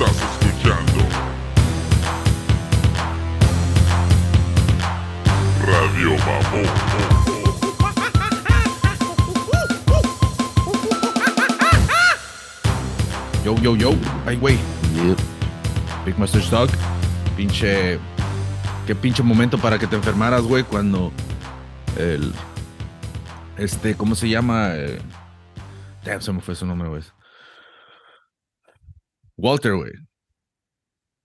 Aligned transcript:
Estás 0.00 0.14
escuchando 0.14 1.02
Radio 5.66 6.10
Mamón. 6.18 6.68
Yo, 13.44 13.56
yo, 13.56 13.74
yo. 13.74 13.90
Ay, 14.24 14.36
güey. 14.36 14.56
Yep. 14.94 15.18
Big 16.06 16.16
Master 16.16 16.42
Stock. 16.42 16.70
Pinche. 17.36 17.98
Qué 18.86 18.94
pinche 18.94 19.24
momento 19.24 19.58
para 19.58 19.80
que 19.80 19.88
te 19.88 19.96
enfermaras, 19.96 20.42
güey, 20.42 20.62
cuando 20.62 21.10
el. 21.96 22.32
Este, 23.56 23.96
¿cómo 23.96 24.14
se 24.14 24.28
llama? 24.28 24.68
Eh, 24.74 25.00
damn, 26.04 26.22
se 26.22 26.32
me 26.32 26.40
fue 26.40 26.54
su 26.54 26.64
nombre, 26.64 26.88
güey. 26.88 27.17
Walter, 29.38 29.74
güey. 29.74 29.92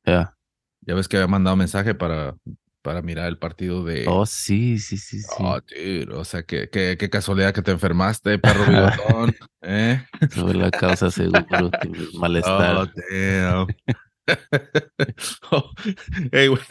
Ya. 0.05 0.37
Ya 0.81 0.95
ves 0.95 1.07
que 1.07 1.17
había 1.17 1.27
mandado 1.27 1.55
mensaje 1.55 1.95
para, 1.95 2.35
para 2.81 3.01
mirar 3.01 3.27
el 3.27 3.39
partido 3.39 3.83
de. 3.83 4.05
Oh, 4.07 4.25
sí, 4.25 4.77
sí, 4.77 4.97
sí, 4.97 5.19
sí. 5.19 5.27
Oh, 5.39 5.59
dude, 5.59 6.13
o 6.13 6.23
sea, 6.23 6.43
qué, 6.43 6.69
qué, 6.69 6.95
qué 6.97 7.09
casualidad 7.09 7.53
que 7.53 7.61
te 7.61 7.71
enfermaste, 7.71 8.37
perro 8.37 8.65
bigotón. 8.65 9.35
¿eh? 9.61 10.05
Sobre 10.31 10.59
la 10.59 10.69
causa 10.69 11.09
seguro, 11.09 11.71
tu 11.81 11.91
malestar. 12.19 12.77
Oh, 12.77 12.87
damn. 13.09 13.67
Oh, 15.51 15.69
hey, 16.31 16.47
güey, 16.47 16.61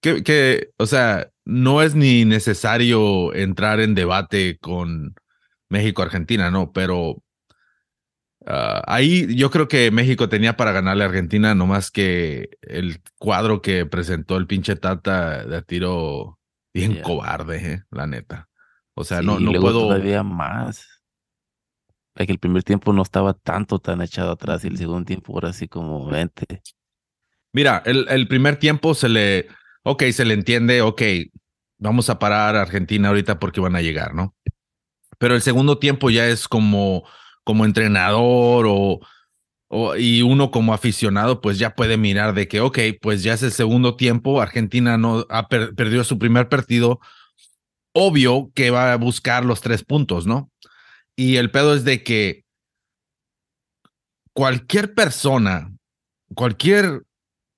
que, 0.00 0.22
que, 0.22 0.70
o 0.78 0.86
sea, 0.86 1.28
no 1.44 1.82
es 1.82 1.96
ni 1.96 2.24
necesario 2.24 3.34
entrar 3.34 3.80
en 3.80 3.96
debate 3.96 4.56
con 4.60 5.16
México-Argentina, 5.68 6.52
¿no? 6.52 6.70
Pero 6.70 7.24
ah, 8.46 8.82
ahí 8.86 9.34
yo 9.36 9.50
creo 9.50 9.68
que 9.68 9.90
México 9.90 10.28
tenía 10.28 10.56
para 10.56 10.72
ganarle 10.72 11.04
a 11.04 11.08
Argentina, 11.08 11.54
no 11.54 11.66
más 11.66 11.90
que 11.90 12.50
el 12.62 13.00
cuadro 13.18 13.62
que 13.62 13.86
presentó 13.86 14.36
el 14.36 14.46
pinche 14.46 14.76
Tata 14.76 15.44
de 15.44 15.62
tiro 15.62 16.38
bien 16.74 16.92
Yeah. 16.94 17.02
cobarde, 17.02 17.72
¿eh? 17.74 17.82
la 17.90 18.06
neta. 18.06 18.48
O 18.94 19.04
sea, 19.04 19.22
Sí, 19.22 19.26
no, 19.26 19.40
y 19.40 19.44
no 19.44 19.50
luego 19.52 19.66
puedo. 19.66 19.80
todavía 19.88 20.22
más. 20.22 20.86
Es 22.14 22.26
que 22.26 22.32
el 22.32 22.38
primer 22.38 22.62
tiempo 22.64 22.92
no 22.92 23.02
estaba 23.02 23.34
tanto 23.34 23.78
tan 23.78 24.00
echado 24.00 24.32
atrás 24.32 24.64
y 24.64 24.68
el 24.68 24.78
segundo 24.78 25.04
tiempo 25.04 25.34
ahora 25.34 25.52
sí 25.52 25.68
como 25.68 26.06
20. 26.06 26.62
Mira, 27.52 27.82
el, 27.86 28.06
el 28.08 28.28
primer 28.28 28.56
tiempo 28.56 28.94
se 28.94 29.08
le, 29.08 29.48
ok, 29.82 30.04
se 30.12 30.24
le 30.24 30.34
entiende, 30.34 30.82
ok, 30.82 31.02
vamos 31.78 32.08
a 32.10 32.18
parar 32.18 32.56
a 32.56 32.62
Argentina 32.62 33.08
ahorita 33.08 33.38
porque 33.38 33.60
van 33.60 33.76
a 33.76 33.82
llegar, 33.82 34.14
¿no? 34.14 34.34
Pero 35.18 35.34
el 35.34 35.42
segundo 35.42 35.78
tiempo 35.78 36.10
ya 36.10 36.26
es 36.26 36.48
como, 36.48 37.04
como 37.46 37.64
entrenador 37.64 38.66
o, 38.68 39.00
o- 39.68 39.96
y 39.96 40.22
uno 40.22 40.50
como 40.50 40.74
aficionado, 40.74 41.40
pues 41.40 41.58
ya 41.60 41.76
puede 41.76 41.96
mirar 41.96 42.34
de 42.34 42.48
que, 42.48 42.60
ok, 42.60 42.78
pues 43.00 43.22
ya 43.22 43.34
es 43.34 43.44
el 43.44 43.52
segundo 43.52 43.96
tiempo, 43.96 44.42
Argentina 44.42 44.98
no 44.98 45.24
ha 45.30 45.48
per- 45.48 45.74
perdido 45.76 46.04
su 46.04 46.18
primer 46.18 46.48
partido, 46.50 47.00
obvio 47.94 48.50
que 48.54 48.70
va 48.70 48.92
a 48.92 48.96
buscar 48.96 49.44
los 49.44 49.60
tres 49.62 49.84
puntos, 49.84 50.26
¿no? 50.26 50.50
Y 51.16 51.36
el 51.36 51.50
pedo 51.52 51.74
es 51.74 51.84
de 51.84 52.02
que 52.02 52.44
cualquier 54.32 54.94
persona, 54.94 55.72
cualquier 56.34 57.02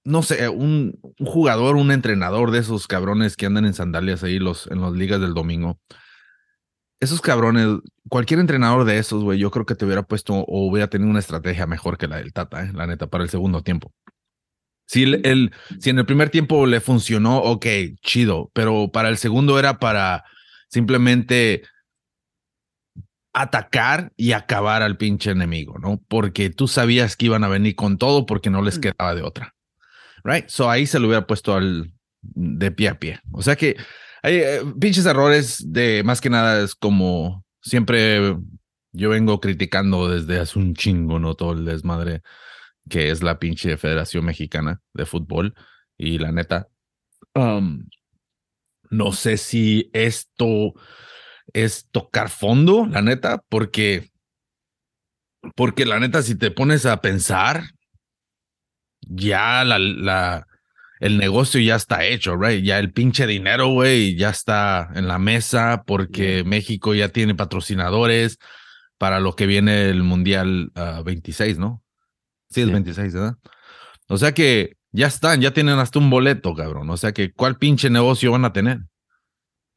no 0.04 0.22
sé, 0.22 0.48
un, 0.48 0.98
un 1.18 1.26
jugador, 1.26 1.76
un 1.76 1.92
entrenador 1.92 2.50
de 2.50 2.60
esos 2.60 2.86
cabrones 2.86 3.36
que 3.36 3.46
andan 3.46 3.66
en 3.66 3.74
sandalias 3.74 4.22
ahí 4.22 4.38
los, 4.38 4.66
en 4.68 4.80
las 4.80 4.92
ligas 4.92 5.20
del 5.20 5.34
domingo. 5.34 5.80
Esos 7.00 7.20
cabrones, 7.20 7.66
cualquier 8.08 8.40
entrenador 8.40 8.84
de 8.84 8.98
esos, 8.98 9.22
güey, 9.22 9.38
yo 9.38 9.50
creo 9.50 9.64
que 9.66 9.74
te 9.76 9.84
hubiera 9.84 10.02
puesto 10.02 10.34
o 10.34 10.66
hubiera 10.68 10.88
tenido 10.90 11.10
una 11.10 11.20
estrategia 11.20 11.66
mejor 11.66 11.96
que 11.96 12.08
la 12.08 12.16
del 12.16 12.32
Tata, 12.32 12.64
eh, 12.64 12.72
la 12.74 12.86
neta, 12.86 13.06
para 13.06 13.22
el 13.24 13.30
segundo 13.30 13.62
tiempo. 13.62 13.92
Si, 14.86 15.04
el, 15.04 15.24
el- 15.26 15.52
si 15.78 15.90
en 15.90 15.98
el 15.98 16.06
primer 16.06 16.30
tiempo 16.30 16.66
le 16.66 16.80
funcionó, 16.80 17.38
ok, 17.38 17.66
chido, 18.02 18.50
pero 18.52 18.90
para 18.90 19.10
el 19.10 19.16
segundo 19.18 19.58
era 19.58 19.78
para 19.78 20.24
simplemente 20.68 21.62
atacar 23.32 24.12
y 24.16 24.32
acabar 24.32 24.82
al 24.82 24.96
pinche 24.96 25.30
enemigo, 25.30 25.78
¿no? 25.78 26.00
Porque 26.08 26.50
tú 26.50 26.66
sabías 26.66 27.16
que 27.16 27.26
iban 27.26 27.44
a 27.44 27.48
venir 27.48 27.76
con 27.76 27.98
todo 27.98 28.26
porque 28.26 28.50
no 28.50 28.62
les 28.62 28.78
quedaba 28.78 29.14
de 29.14 29.22
otra. 29.22 29.54
Right? 30.24 30.48
So 30.48 30.68
ahí 30.70 30.86
se 30.86 30.98
lo 30.98 31.06
hubiera 31.06 31.26
puesto 31.26 31.54
al 31.54 31.92
de 32.22 32.70
pie 32.72 32.88
a 32.88 32.98
pie. 32.98 33.20
O 33.32 33.42
sea 33.42 33.54
que 33.54 33.76
hay 34.22 34.36
eh, 34.36 34.60
pinches 34.80 35.06
errores 35.06 35.64
de 35.66 36.02
más 36.04 36.20
que 36.20 36.30
nada 36.30 36.62
es 36.62 36.74
como 36.74 37.44
siempre 37.60 38.36
yo 38.92 39.10
vengo 39.10 39.40
criticando 39.40 40.08
desde 40.08 40.40
hace 40.40 40.58
un 40.58 40.74
chingo, 40.74 41.18
¿no? 41.18 41.34
Todo 41.34 41.52
el 41.52 41.64
desmadre 41.64 42.22
que 42.88 43.10
es 43.10 43.22
la 43.22 43.38
pinche 43.38 43.76
Federación 43.76 44.24
Mexicana 44.24 44.80
de 44.94 45.06
Fútbol. 45.06 45.54
Y 45.96 46.18
la 46.18 46.32
neta, 46.32 46.68
no 47.34 49.12
sé 49.12 49.36
si 49.36 49.90
esto 49.92 50.74
es 51.52 51.88
tocar 51.90 52.28
fondo, 52.30 52.86
la 52.86 53.02
neta, 53.02 53.42
porque, 53.48 54.10
porque 55.54 55.86
la 55.86 55.98
neta, 55.98 56.22
si 56.22 56.36
te 56.36 56.50
pones 56.50 56.86
a 56.86 57.00
pensar, 57.00 57.64
ya 59.00 59.64
la, 59.64 60.46
el 61.00 61.18
negocio 61.18 61.60
ya 61.60 61.76
está 61.76 62.04
hecho, 62.04 62.36
right? 62.36 62.62
Ya 62.64 62.78
el 62.78 62.92
pinche 62.92 63.26
dinero, 63.26 63.68
güey, 63.68 64.16
ya 64.16 64.30
está 64.30 64.90
en 64.94 65.06
la 65.08 65.18
mesa 65.18 65.82
porque 65.86 66.42
México 66.44 66.94
ya 66.94 67.08
tiene 67.10 67.34
patrocinadores 67.34 68.38
para 68.98 69.20
lo 69.20 69.34
que 69.36 69.46
viene 69.46 69.88
el 69.90 70.02
Mundial 70.02 70.70
ah, 70.74 71.02
26, 71.04 71.58
¿no? 71.58 71.82
Sí, 72.50 72.62
es 72.62 72.66
Sí. 72.66 72.72
26, 72.72 73.14
¿verdad? 73.14 73.34
O 74.08 74.16
sea 74.18 74.32
que 74.32 74.72
ya 74.90 75.06
están, 75.06 75.40
ya 75.40 75.52
tienen 75.52 75.78
hasta 75.78 75.98
un 75.98 76.10
boleto, 76.10 76.54
cabrón. 76.54 76.88
O 76.90 76.96
sea 76.96 77.12
que, 77.12 77.32
¿cuál 77.32 77.56
pinche 77.58 77.90
negocio 77.90 78.32
van 78.32 78.44
a 78.44 78.52
tener? 78.52 78.80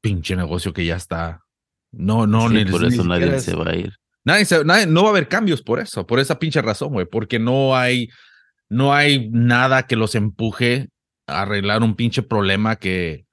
Pinche 0.02 0.36
negocio 0.36 0.74
que 0.74 0.86
ya 0.86 0.96
está. 0.96 1.42
No, 1.92 2.26
no, 2.26 2.48
Sí, 2.50 2.56
ni- 2.56 2.66
por 2.66 2.84
eso 2.86 3.04
nadie 3.04 3.36
es- 3.36 3.44
se 3.44 3.56
va 3.56 3.70
a 3.72 3.76
ir. 3.76 3.94
Nadie, 4.24 4.46
se- 4.46 4.64
nadie- 4.64 4.88
no 4.88 5.02
va 5.04 5.10
a 5.10 5.12
haber 5.12 5.28
cambios 5.28 5.62
por 5.62 5.80
eso, 5.80 6.08
por 6.08 6.20
esa 6.20 6.40
pinche 6.40 6.62
razón, 6.62 6.94
güey, 6.94 7.06
porque 7.06 7.40
no 7.40 7.76
hay, 7.76 8.08
no 8.70 8.94
hay 8.94 9.30
nada 9.32 9.84
que 9.86 9.96
los 9.98 10.16
empuje 10.16 10.88
arreglar 11.32 11.84
un 11.84 11.96
pinche 11.96 12.24
problema 12.24 12.76
que, 12.76 13.26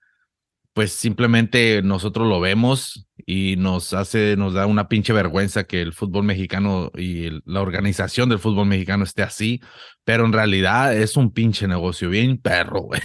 pues 0.75 0.93
simplemente 0.93 1.83
nosotros 1.83 2.29
lo 2.29 2.39
vemos 2.39 3.09
y 3.27 3.57
nos 3.57 3.93
hace, 3.95 4.37
nos 4.37 4.55
da 4.55 4.67
una 4.67 4.87
pinche 4.89 5.13
vergüenza 5.13 5.65
que 5.65 5.83
el 5.83 5.93
fútbol 5.93 6.23
mexicano 6.23 6.93
y 6.95 7.25
el- 7.25 7.43
la 7.47 7.63
organización 7.63 8.29
del 8.29 8.39
fútbol 8.39 8.67
mexicano 8.69 9.03
esté 9.03 9.25
así, 9.25 9.61
pero 10.05 10.25
en 10.25 10.33
realidad 10.33 10.97
es 10.97 11.17
un 11.17 11.33
pinche 11.33 11.67
negocio 11.67 12.09
bien 12.11 12.39
perro, 12.39 12.83
güey, 12.83 13.01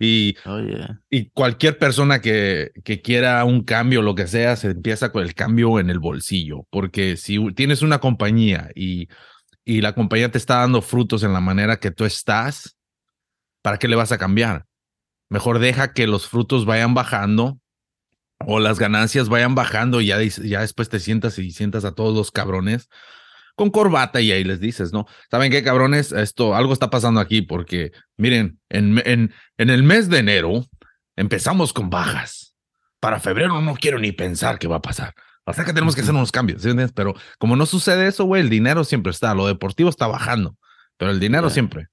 y 0.00 0.36
Oye, 0.44 0.86
y 1.08 1.30
cualquier 1.30 1.78
persona 1.78 2.20
que, 2.20 2.72
que 2.84 3.00
quiera 3.00 3.42
un 3.46 3.64
cambio, 3.64 4.02
lo 4.02 4.14
que 4.14 4.26
sea, 4.26 4.54
se 4.56 4.68
empieza 4.72 5.10
con 5.10 5.22
el 5.22 5.34
cambio 5.34 5.80
en 5.80 5.88
el 5.88 6.00
bolsillo. 6.00 6.66
Porque 6.70 7.16
si 7.16 7.38
tienes 7.54 7.80
una 7.80 8.00
compañía 8.00 8.68
y, 8.74 9.08
y 9.64 9.80
la 9.80 9.94
compañía 9.94 10.30
te 10.30 10.36
está 10.36 10.56
dando 10.58 10.82
frutos 10.82 11.22
en 11.22 11.32
la 11.32 11.40
manera 11.40 11.78
que 11.78 11.90
tú 11.90 12.04
estás, 12.04 12.73
¿para 13.64 13.78
qué 13.78 13.88
le 13.88 13.96
vas 13.96 14.12
a 14.12 14.18
cambiar? 14.18 14.66
Mejor 15.30 15.58
deja 15.58 15.94
que 15.94 16.06
los 16.06 16.28
frutos 16.28 16.66
vayan 16.66 16.92
bajando 16.92 17.58
o 18.40 18.60
las 18.60 18.78
ganancias 18.78 19.30
vayan 19.30 19.54
bajando 19.54 20.02
y 20.02 20.06
ya, 20.08 20.22
ya 20.22 20.60
después 20.60 20.90
te 20.90 21.00
sientas 21.00 21.38
y 21.38 21.50
sientas 21.50 21.86
a 21.86 21.92
todos 21.92 22.14
los 22.14 22.30
cabrones 22.30 22.90
con 23.56 23.70
corbata 23.70 24.20
y 24.20 24.32
ahí 24.32 24.44
les 24.44 24.60
dices, 24.60 24.92
¿no? 24.92 25.06
¿Saben 25.30 25.50
qué, 25.50 25.62
cabrones? 25.62 26.12
Esto, 26.12 26.54
algo 26.54 26.74
está 26.74 26.90
pasando 26.90 27.20
aquí 27.20 27.40
porque, 27.40 27.92
miren, 28.18 28.60
en, 28.68 29.00
en, 29.06 29.32
en 29.56 29.70
el 29.70 29.82
mes 29.82 30.10
de 30.10 30.18
enero 30.18 30.66
empezamos 31.16 31.72
con 31.72 31.88
bajas. 31.88 32.54
Para 33.00 33.18
febrero 33.18 33.62
no 33.62 33.74
quiero 33.76 33.98
ni 33.98 34.12
pensar 34.12 34.58
qué 34.58 34.68
va 34.68 34.76
a 34.76 34.82
pasar. 34.82 35.14
O 35.46 35.54
sea 35.54 35.64
que 35.64 35.72
tenemos 35.72 35.94
que 35.94 36.02
hacer 36.02 36.14
unos 36.14 36.32
cambios, 36.32 36.60
¿sí 36.60 36.68
entiendes? 36.68 36.92
Pero 36.94 37.14
como 37.38 37.56
no 37.56 37.64
sucede 37.64 38.08
eso, 38.08 38.24
güey, 38.24 38.42
el 38.42 38.50
dinero 38.50 38.84
siempre 38.84 39.10
está. 39.10 39.34
Lo 39.34 39.46
deportivo 39.46 39.88
está 39.88 40.06
bajando, 40.06 40.58
pero 40.98 41.10
el 41.10 41.20
dinero 41.20 41.48
siempre. 41.48 41.88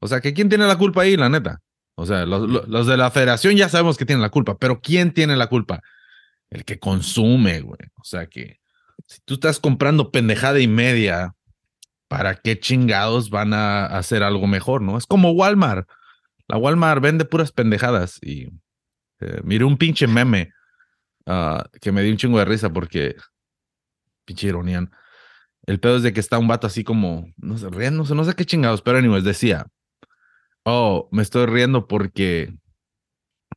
O 0.00 0.08
sea 0.08 0.20
que 0.20 0.34
¿quién 0.34 0.48
tiene 0.48 0.66
la 0.66 0.76
culpa 0.78 1.02
ahí, 1.02 1.16
la 1.16 1.28
neta? 1.28 1.60
O 1.94 2.04
sea, 2.06 2.26
los, 2.26 2.68
los- 2.68 2.86
de 2.86 2.96
la 2.96 3.10
federación 3.10 3.56
ya 3.56 3.68
sabemos 3.68 3.96
que 3.96 4.04
tienen 4.04 4.22
la 4.22 4.28
culpa, 4.30 4.56
pero 4.58 4.80
¿quién 4.80 5.12
tiene 5.12 5.36
la 5.36 5.46
culpa? 5.48 5.80
El 6.50 6.64
que 6.64 6.78
consume, 6.78 7.60
güey. 7.60 7.78
O 7.98 8.04
sea 8.04 8.26
que 8.26 8.60
si 9.06 9.18
tú 9.24 9.34
estás 9.34 9.58
comprando 9.60 10.10
pendejada 10.10 10.60
y 10.60 10.68
media, 10.68 11.34
¿para 12.08 12.34
qué 12.36 12.58
chingados 12.60 13.30
van 13.30 13.54
a 13.54 13.86
hacer 13.86 14.22
algo 14.22 14.46
mejor, 14.46 14.82
no? 14.82 14.98
Es 14.98 15.06
como 15.06 15.30
Walmart. 15.32 15.88
La 16.48 16.58
Walmart 16.58 17.02
vende 17.02 17.24
puras 17.24 17.50
pendejadas 17.50 18.18
y 18.22 18.48
eh, 19.20 19.40
miré 19.42 19.64
un 19.64 19.76
pinche 19.78 20.06
meme 20.06 20.52
ah, 21.26 21.64
que 21.80 21.90
me 21.92 22.02
dio 22.02 22.12
un 22.12 22.18
chingo 22.18 22.38
de 22.38 22.44
risa 22.44 22.70
porque 22.72 23.16
pinche 24.24 24.48
ironía. 24.48 24.88
El 25.66 25.80
pedo 25.80 25.96
es 25.96 26.02
de 26.02 26.12
que 26.12 26.20
está 26.20 26.38
un 26.38 26.46
vato 26.46 26.66
así 26.66 26.84
como, 26.84 27.26
no 27.38 27.58
sé, 27.58 27.68
sé, 27.72 27.90
no 27.90 28.24
sé 28.24 28.34
qué 28.34 28.44
chingados, 28.44 28.82
pero 28.82 28.98
anyways, 28.98 29.24
decía, 29.24 29.66
oh, 30.66 31.08
me 31.12 31.22
estoy 31.22 31.46
riendo 31.46 31.86
porque 31.86 32.52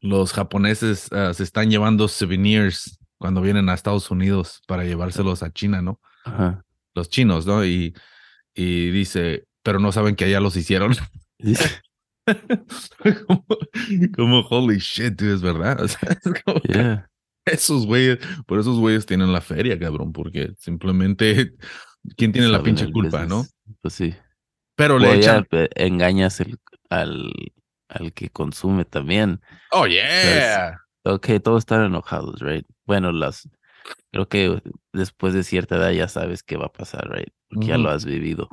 los 0.01 0.31
japoneses 0.31 1.11
ah, 1.11 1.33
se 1.33 1.43
están 1.43 1.69
llevando 1.69 2.07
souvenirs 2.07 2.97
cuando 3.17 3.41
vienen 3.41 3.67
a 3.67 3.73
Estados 3.73 4.09
Unidos 4.11 4.61
para 4.67 4.85
llevárselos 4.85 5.43
a 5.43 5.51
China, 5.51 5.81
¿no? 5.81 5.99
ajá. 6.23 6.63
Los 6.95 7.09
chinos, 7.09 7.45
¿no? 7.45 7.65
Y, 7.65 7.93
y 8.55 8.89
dice, 8.91 9.45
pero 9.63 9.79
no 9.79 9.91
saben 9.91 10.15
que 10.15 10.25
allá 10.25 10.39
los 10.39 10.55
hicieron. 10.55 10.93
como, 13.27 13.45
como, 14.15 14.39
holy 14.49 14.77
shit, 14.79 15.13
dude, 15.19 15.33
es 15.35 15.41
verdad. 15.41 15.81
O 15.81 15.87
sea, 15.87 16.09
es 16.11 16.43
como 16.43 16.61
Yeah. 16.67 17.09
esos 17.45 17.85
güeyes, 17.85 18.19
por 18.45 18.59
esos 18.59 18.79
güeyes 18.79 19.05
tienen 19.05 19.31
la 19.31 19.41
feria, 19.41 19.77
cabrón, 19.79 20.11
porque 20.13 20.51
simplemente, 20.57 21.53
¿quién 22.17 22.31
tiene 22.31 22.47
la 22.49 22.61
pinche 22.63 22.91
culpa, 22.91 23.25
no? 23.25 23.45
Pues 23.81 23.93
sí. 23.93 24.13
Pero 24.75 24.97
le 24.99 25.07
O 25.09 25.13
echan, 25.13 25.47
engañas 25.75 26.39
el- 26.41 26.57
al, 26.89 27.31
al 27.87 28.13
que 28.13 28.29
consume 28.29 28.85
también. 28.85 29.41
oh 29.71 29.87
yeah, 29.87 30.79
Ok, 31.03 31.29
todos 31.43 31.59
están 31.59 31.85
enojados, 31.85 32.41
right? 32.41 32.65
Bueno, 32.85 33.11
las 33.11 33.47
creo 34.11 34.27
que 34.27 34.61
después 34.93 35.33
de 35.33 35.43
cierta 35.43 35.77
edad 35.77 35.91
ya 35.91 36.07
sabes 36.07 36.43
qué 36.43 36.57
va 36.57 36.67
a 36.67 36.73
pasar, 36.73 37.09
right? 37.09 37.33
Porque 37.47 37.67
ya 37.67 37.77
lo 37.77 37.89
has 37.89 38.05
vivido. 38.05 38.49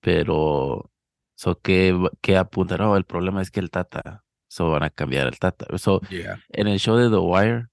Pero, 0.00 0.90
so, 1.34 1.60
¿qué, 1.60 1.96
qué 2.20 2.36
apuntan? 2.36 2.80
Oh, 2.82 2.96
el 2.96 3.04
problema 3.04 3.42
es 3.42 3.50
que 3.50 3.60
el 3.60 3.70
Tata, 3.70 4.24
so 4.48 4.70
van 4.70 4.84
a 4.84 4.90
cambiar 4.90 5.26
el 5.26 5.38
Tata. 5.38 5.66
So, 5.78 6.00
yeah, 6.10 6.40
en 6.50 6.68
el 6.68 6.78
show 6.78 6.96
de 6.96 7.10
The 7.10 7.16
Wire, 7.16 7.66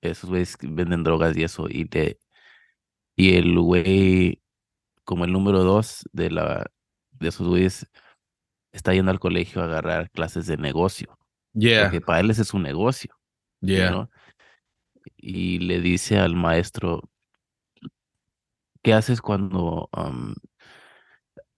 esos 0.00 0.30
güeyes 0.30 0.56
venden 0.60 1.04
drogas 1.04 1.36
y 1.36 1.44
eso, 1.44 1.66
y 1.68 1.84
de, 1.84 2.18
y 3.16 3.36
el 3.36 3.58
güey, 3.58 4.42
como 5.04 5.24
el 5.24 5.32
número 5.32 5.62
dos 5.62 6.08
de 6.12 6.30
la, 6.30 6.66
de 7.12 7.28
esos 7.28 7.46
güeyes, 7.46 7.86
está 8.74 8.92
yendo 8.92 9.10
al 9.10 9.20
colegio 9.20 9.62
a 9.62 9.64
agarrar 9.64 10.10
clases 10.10 10.46
de 10.46 10.56
negocio. 10.56 11.16
yeah, 11.54 11.84
Porque 11.84 12.00
para 12.00 12.20
él 12.20 12.30
ese 12.30 12.42
es 12.42 12.52
un 12.52 12.62
negocio. 12.62 13.14
yeah, 13.62 13.88
know? 13.90 14.08
Y 15.16 15.60
le 15.60 15.80
dice 15.80 16.18
al 16.18 16.34
maestro, 16.34 17.08
¿qué 18.82 18.92
haces 18.92 19.20
cuando, 19.20 19.88
um, 19.96 20.34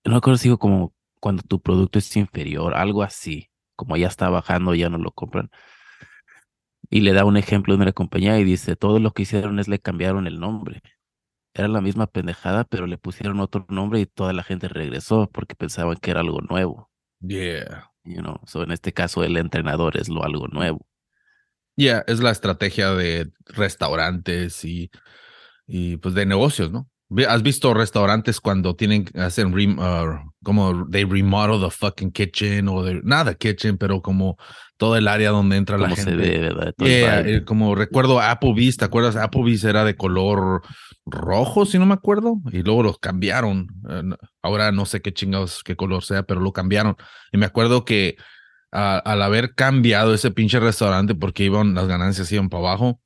no 0.05 0.13
me 0.13 0.17
acuerdo 0.17 0.39
si 0.39 0.49
digo 0.49 0.59
como 0.59 0.95
cuando 1.21 1.43
tu 1.43 1.61
producto 1.61 1.99
es 1.99 2.17
inferior, 2.17 2.75
algo 2.75 3.03
así, 3.03 3.51
como 3.75 3.97
ya 3.97 4.09
está 4.09 4.29
bajando, 4.29 4.75
ya 4.75 4.89
no 4.91 4.99
lo 4.99 5.11
compran. 5.11 5.51
Y 6.91 7.01
le 7.01 7.13
da 7.13 7.25
un 7.25 7.37
ejemplo 7.37 7.77
de 7.77 7.83
una 7.83 7.93
compañía 7.93 8.39
y 8.39 8.45
dice, 8.45 8.77
todo 8.77 9.01
lo 9.01 9.13
que 9.13 9.23
hicieron 9.23 9.59
es 9.59 9.69
le 9.69 9.81
cambiaron 9.81 10.27
el 10.27 10.39
nombre. 10.39 10.83
Era 11.55 11.69
la 11.69 11.81
misma 11.81 12.07
pendejada, 12.07 12.65
pero 12.65 12.87
le 12.87 12.99
pusieron 12.99 13.41
otro 13.41 13.67
nombre 13.69 14.01
y 14.01 14.07
toda 14.07 14.33
la 14.33 14.45
gente 14.45 14.69
regresó 14.69 15.29
porque 15.33 15.57
pensaban 15.57 15.97
que 15.97 16.11
era 16.13 16.21
algo 16.21 16.41
nuevo. 16.43 16.91
Yeah. 17.21 17.85
You 18.05 18.23
know? 18.23 18.41
so, 18.47 18.63
en 18.63 18.71
este 18.71 18.93
caso, 18.93 19.25
el 19.25 19.37
entrenador 19.37 19.97
es 19.97 20.09
lo 20.09 20.23
algo 20.25 20.47
nuevo. 20.49 20.87
Yeah, 21.77 22.05
es 22.07 22.21
la 22.21 22.31
estrategia 22.31 22.93
de 22.93 23.31
restaurantes 23.45 24.65
y, 24.65 24.91
y 25.67 25.99
pues 25.99 26.15
de 26.15 26.25
negocios, 26.25 26.71
¿no? 26.73 26.89
¿Has 27.29 27.43
visto 27.43 27.73
restaurantes 27.73 28.41
cuando 28.41 28.75
tienen, 28.75 29.05
hacen 29.15 29.53
rem- 29.53 29.79
uh, 29.79 30.29
como 30.43 30.89
they 30.91 31.05
remodel 31.05 31.61
the 31.61 31.71
fucking 31.71 32.11
kitchen 32.11 32.67
o 32.69 32.83
nada 33.05 33.35
kitchen, 33.35 33.79
pero 33.79 34.03
como 34.03 34.37
todo 34.77 34.97
el 34.97 35.07
área 35.07 35.31
donde 35.31 35.57
entra 35.57 35.79
la 35.79 35.91
gente? 35.91 36.11
se 36.11 36.17
ve, 36.17 36.39
¿verdad? 36.39 36.75
Yeah, 36.79 37.23
vibe. 37.23 37.37
eh, 37.37 37.45
como 37.45 37.77
recuerdo 37.77 38.21
Applebee's, 38.21 38.77
¿te 38.77 38.85
acuerdas? 38.85 39.15
Applebee's 39.15 39.63
era 39.63 39.85
de 39.85 39.95
color 39.95 40.63
rojo, 41.05 41.65
si 41.65 41.79
no 41.79 41.87
me 41.87 41.95
acuerdo, 41.95 42.39
y 42.51 42.65
luego 42.65 42.83
los 42.83 42.99
cambiaron. 42.99 43.69
Eh, 43.89 44.03
Ahora 44.43 44.73
no 44.73 44.85
sé 44.85 45.01
qué 45.01 45.13
chingados, 45.15 45.63
qué 45.63 45.77
color 45.77 46.03
sea, 46.03 46.25
pero 46.25 46.41
lo 46.41 46.53
cambiaron. 46.53 46.97
Y 47.33 47.39
me 47.39 47.47
acuerdo 47.47 47.85
que 47.85 48.17
ah, 48.73 49.01
al 49.05 49.23
haber 49.23 49.55
cambiado 49.55 50.13
ese 50.13 50.33
pinche 50.33 50.59
restaurante 50.59 51.15
porque 51.15 51.45
iban, 51.45 51.75
las 51.75 51.87
ganancias 51.87 52.31
iban 52.33 52.49
para 52.49 52.63
abajo, 52.69 53.01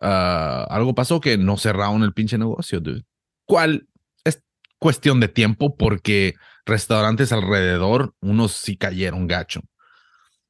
ah, 0.00 0.66
algo 0.70 0.94
pasó 0.94 1.20
que 1.20 1.36
no 1.36 1.58
cerraron 1.58 2.02
el 2.04 2.14
pinche 2.14 2.38
negocio, 2.38 2.80
dude. 2.80 3.04
¿Cuál? 3.46 3.88
Es 4.24 4.42
cuestión 4.78 5.20
de 5.20 5.28
tiempo 5.28 5.76
porque 5.76 6.34
restaurantes 6.66 7.32
alrededor, 7.32 8.14
unos 8.20 8.52
sí 8.52 8.76
cayeron 8.76 9.26
gacho. 9.26 9.60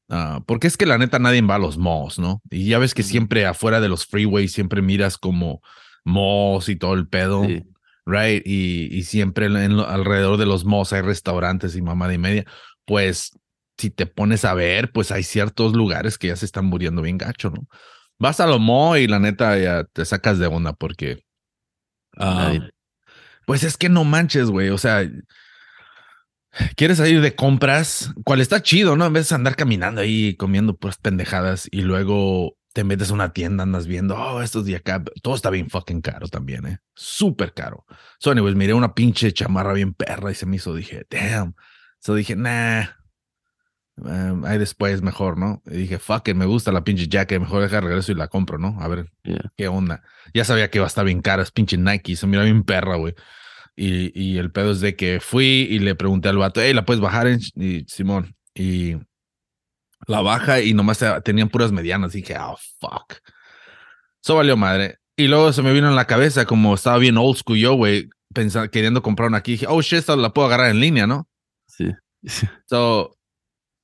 Ah, 0.09 0.43
porque 0.47 0.67
es 0.67 0.77
que 0.77 0.87
la 0.87 0.99
neta 0.99 1.19
nadie 1.19 1.41
va 1.43 1.55
a 1.55 1.59
los 1.59 1.79
malls, 1.79 2.19
¿no? 2.19 2.43
Y 2.51 2.67
ya 2.69 2.79
ves 2.79 2.95
que 2.95 3.03
siempre 3.03 3.47
afuera 3.47 3.81
de 3.81 3.89
los 3.89 4.07
freeways 4.07 4.53
siempre 4.53 4.83
miras 4.83 5.17
como 5.17 5.63
malls 6.05 6.69
y 6.69 6.77
todo 6.77 6.95
el 6.95 7.09
pedo, 7.09 7.45
Sí. 7.45 7.65
right? 8.05 8.43
Y, 8.47 8.95
y 8.95 9.03
siempre 9.05 9.47
en, 9.47 9.77
lo- 9.77 9.89
alrededor 9.89 10.37
de 10.37 10.47
los 10.47 10.65
malls 10.67 10.93
hay 10.93 11.01
restaurantes 11.01 11.75
y 11.75 11.83
mamá 11.83 12.07
de 12.09 12.19
media. 12.19 12.45
Pues 12.85 13.31
si 13.79 13.91
te 13.91 14.07
pones 14.07 14.45
a 14.45 14.53
ver, 14.55 14.93
pues 14.93 15.11
hay 15.11 15.23
ciertos 15.23 15.73
lugares 15.73 16.19
que 16.19 16.29
ya 16.29 16.37
se 16.37 16.45
están 16.45 16.67
muriendo 16.67 17.01
bien 17.03 17.17
gacho, 17.19 17.51
¿no? 17.51 17.67
Vas 18.19 18.41
a 18.41 18.47
lo 18.47 18.59
mall 18.59 18.99
y 19.01 19.09
la 19.09 19.19
neta 19.19 19.59
ya 19.59 19.85
te 19.85 20.05
sacas 20.05 20.39
de 20.39 20.47
onda 20.47 20.75
porque 20.75 21.25
ah, 22.19 22.53
pues 23.47 23.65
es 23.65 23.77
que 23.77 23.89
no 23.89 24.05
manches, 24.05 24.51
güey. 24.51 24.71
O 24.71 24.79
sea, 24.79 25.09
quieres 26.77 26.99
salir 26.99 27.21
de 27.21 27.35
compras, 27.35 28.13
cual 28.25 28.41
está 28.41 28.63
chido, 28.63 28.97
¿no? 28.97 29.07
En 29.07 29.13
vez 29.13 29.29
de 29.29 29.35
andar 29.35 29.57
caminando 29.57 30.01
ahí 30.01 30.37
comiendo 30.37 30.77
puras 30.77 30.99
pendejadas 30.99 31.69
y 31.71 31.83
luego 31.83 32.57
te 32.73 32.83
metes 32.85 33.11
a 33.11 33.15
una 33.15 33.33
tienda, 33.33 33.63
andas 33.63 33.87
viendo, 33.87 34.17
oh, 34.17 34.43
estos 34.43 34.65
de 34.65 34.77
acá, 34.77 35.03
todo 35.23 35.37
está 35.37 35.49
bien 35.51 35.71
fucking 35.71 36.01
caro 36.01 36.27
también, 36.27 36.67
¿eh? 36.67 36.79
Súper 36.95 37.55
caro. 37.55 37.87
So, 38.19 38.33
anyways, 38.33 38.57
miré 38.57 38.75
una 38.75 38.95
pinche 38.95 39.33
chamarra 39.33 39.73
bien 39.73 39.95
perra 39.95 40.33
y 40.33 40.35
se 40.35 40.45
me 40.45 40.57
hizo, 40.57 40.75
dije, 40.75 41.07
damn. 41.09 41.55
So 42.01 42.15
dije, 42.15 42.35
nah. 42.35 43.04
Um, 43.97 44.45
ahí 44.45 44.59
después 44.59 45.03
mejor, 45.03 45.39
¿no? 45.39 45.63
Y 45.67 45.77
dije, 45.77 45.99
fuck 45.99 46.29
it, 46.29 46.37
me 46.37 46.47
gusta 46.47 46.73
la 46.73 46.85
pinche 46.85 47.09
jacket, 47.09 47.41
mejor 47.41 47.63
deja 47.63 47.81
regreso 47.81 48.13
y 48.13 48.15
la 48.15 48.29
compro, 48.29 48.59
¿no? 48.59 48.77
A 48.81 48.89
ver 48.89 49.11
yeah. 49.23 49.53
qué 49.57 49.69
onda. 49.69 50.03
Ya 50.33 50.45
sabía 50.45 50.71
que 50.71 50.79
iba 50.79 50.87
a 50.87 50.89
estar 50.89 51.05
bien 51.05 51.21
cara, 51.21 51.43
es 51.43 51.51
pinche 51.51 51.77
Nike, 51.77 52.17
se 52.17 52.27
mira 52.27 52.43
bien 52.45 52.63
perra, 52.65 52.97
güey. 52.97 53.15
Y, 53.77 54.13
y 54.21 54.39
el 54.39 54.53
pedo 54.53 54.71
es 54.73 54.81
de 54.81 54.95
que 54.95 55.21
fui 55.21 55.67
y 55.71 55.79
le 55.81 55.95
pregunté 55.95 56.29
al 56.29 56.39
vato, 56.39 56.61
hey, 56.61 56.73
¿la 56.75 56.85
puedes 56.85 57.01
bajar? 57.01 57.27
En? 57.27 57.41
Y 57.57 57.85
Simón, 57.89 58.37
y 58.55 58.97
la 60.07 60.21
baja 60.21 60.61
y 60.61 60.75
nomás 60.75 60.99
te- 60.99 61.21
tenían 61.23 61.49
puras 61.49 61.73
medianas. 61.73 62.13
Dije, 62.13 62.37
oh, 62.39 62.57
fuck. 62.79 63.15
Eso 64.23 64.37
valió 64.37 64.57
madre. 64.57 64.99
Y 65.17 65.29
luego 65.29 65.53
se 65.53 65.63
me 65.63 65.73
vino 65.73 65.89
en 65.89 65.97
la 65.97 66.07
cabeza, 66.07 66.45
como 66.45 66.75
estaba 66.75 66.99
bien 66.99 67.17
old 67.17 67.37
school 67.37 67.59
yo, 67.59 67.75
güey, 67.75 68.09
pensando, 68.33 68.71
queriendo 68.71 69.03
comprar 69.03 69.29
una 69.29 69.39
aquí. 69.39 69.53
Dije, 69.53 69.67
oh, 69.69 69.81
shit, 69.81 70.01
esta 70.01 70.17
la 70.17 70.33
puedo 70.33 70.47
agarrar 70.47 70.71
en 70.71 70.81
línea, 70.81 71.07
¿no? 71.07 71.29
Sí. 71.67 71.91
So, 72.67 73.17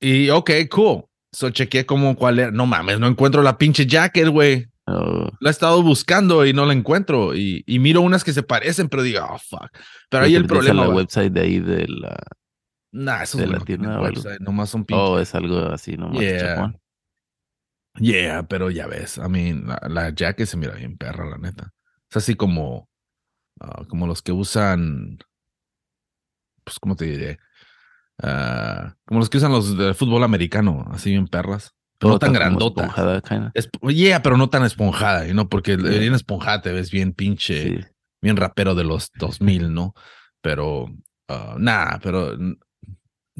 y 0.01 0.29
ok, 0.29 0.51
cool. 0.69 1.05
So, 1.33 1.49
chequeé 1.49 1.85
como 1.85 2.15
cuál 2.17 2.39
era. 2.39 2.51
No 2.51 2.65
mames, 2.65 2.99
no 2.99 3.07
encuentro 3.07 3.41
la 3.41 3.57
pinche 3.57 3.85
jacket, 3.85 4.27
güey. 4.27 4.67
Oh, 4.87 5.29
La 5.39 5.49
he 5.49 5.51
estado 5.51 5.81
buscando 5.83 6.45
y 6.45 6.51
no 6.53 6.65
la 6.65 6.73
encuentro. 6.73 7.33
Y, 7.35 7.63
y 7.65 7.79
miro 7.79 8.01
unas 8.01 8.23
que 8.25 8.33
se 8.33 8.43
parecen, 8.43 8.89
pero 8.89 9.03
digo, 9.03 9.19
oh, 9.29 9.37
fuck. 9.37 9.69
Pero 10.09 10.25
ahí 10.25 10.31
¿te 10.33 10.37
el 10.39 10.47
problema. 10.47 10.81
la 10.81 10.87
va- 10.89 10.95
website 10.95 11.31
de 11.31 11.39
ahí 11.41 11.59
de 11.59 11.87
la. 11.87 12.17
Nah, 12.93 13.23
esos 13.23 13.39
de 13.39 13.47
la 13.47 13.59
no 13.59 13.63
tienda 13.65 14.01
website, 14.01 14.41
nomás 14.41 14.69
son 14.69 14.83
pinches. 14.83 15.01
Oh, 15.07 15.19
es 15.19 15.33
algo 15.33 15.57
así 15.67 15.95
nomás. 15.95 16.19
Yeah. 16.19 16.73
Yeah, 17.99 18.43
pero 18.47 18.69
ya 18.71 18.87
ves, 18.87 19.17
a 19.17 19.27
mí 19.27 19.53
la, 19.53 19.79
la 19.89 20.09
jacket 20.13 20.47
se 20.47 20.57
mira 20.57 20.75
bien 20.75 20.97
perra, 20.97 21.29
la 21.29 21.37
neta. 21.37 21.71
Es 22.09 22.17
así 22.17 22.35
como, 22.35 22.89
ah, 23.59 23.83
como 23.87 24.07
los 24.07 24.21
que 24.21 24.31
usan, 24.31 25.19
pues, 26.63 26.79
¿cómo 26.79 26.95
te 26.95 27.05
diré? 27.05 27.39
Ah, 28.21 28.95
como 29.05 29.19
los 29.19 29.29
que 29.29 29.37
usan 29.37 29.51
los 29.51 29.77
de 29.77 29.93
fútbol 29.93 30.23
americano, 30.23 30.85
así 30.91 31.09
bien 31.11 31.27
perras. 31.27 31.73
Pero 31.97 32.13
no 32.13 32.19
tan 32.19 32.29
como 32.29 32.39
grandotas. 32.39 32.85
esponjada, 32.87 33.21
kinda. 33.21 33.51
Yeah, 33.93 34.21
pero 34.23 34.35
no 34.37 34.49
tan 34.49 34.63
esponjada, 34.63 35.25
¿no? 35.33 35.49
Porque 35.49 35.77
Yeah. 35.77 35.99
bien 35.99 36.13
esponjada 36.13 36.61
te 36.61 36.71
ves 36.71 36.91
bien 36.91 37.13
pinche. 37.13 37.63
Sí. 37.63 37.85
bien 38.23 38.37
rapero 38.37 38.75
de 38.75 38.83
los 38.83 39.09
2000, 39.17 39.73
¿no? 39.73 39.93
Pero, 40.41 40.87
ah, 41.27 41.55
nada, 41.57 41.99
pero 42.03 42.37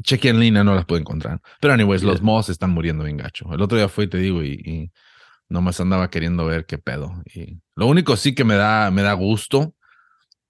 cheque 0.02 0.28
en 0.30 0.40
línea, 0.40 0.64
no 0.64 0.74
las 0.74 0.84
puedo 0.86 1.00
encontrar. 1.00 1.40
Pero, 1.60 1.72
anyways, 1.74 2.02
los 2.02 2.20
mods 2.22 2.48
están 2.48 2.70
muriendo 2.70 3.04
bien 3.04 3.16
gacho. 3.16 3.52
El 3.54 3.62
otro 3.62 3.78
día 3.78 3.88
fui, 3.88 4.08
te 4.08 4.18
digo, 4.18 4.42
y, 4.42 4.52
y 4.64 4.92
nomás 5.48 5.80
andaba 5.80 6.10
queriendo 6.10 6.44
ver 6.46 6.66
qué 6.66 6.78
pedo. 6.78 7.22
Y 7.32 7.60
lo 7.76 7.86
único 7.86 8.16
sí 8.16 8.34
que 8.34 8.42
me 8.44 8.56
da, 8.56 8.90
me 8.90 9.02
da 9.02 9.12
gusto 9.12 9.74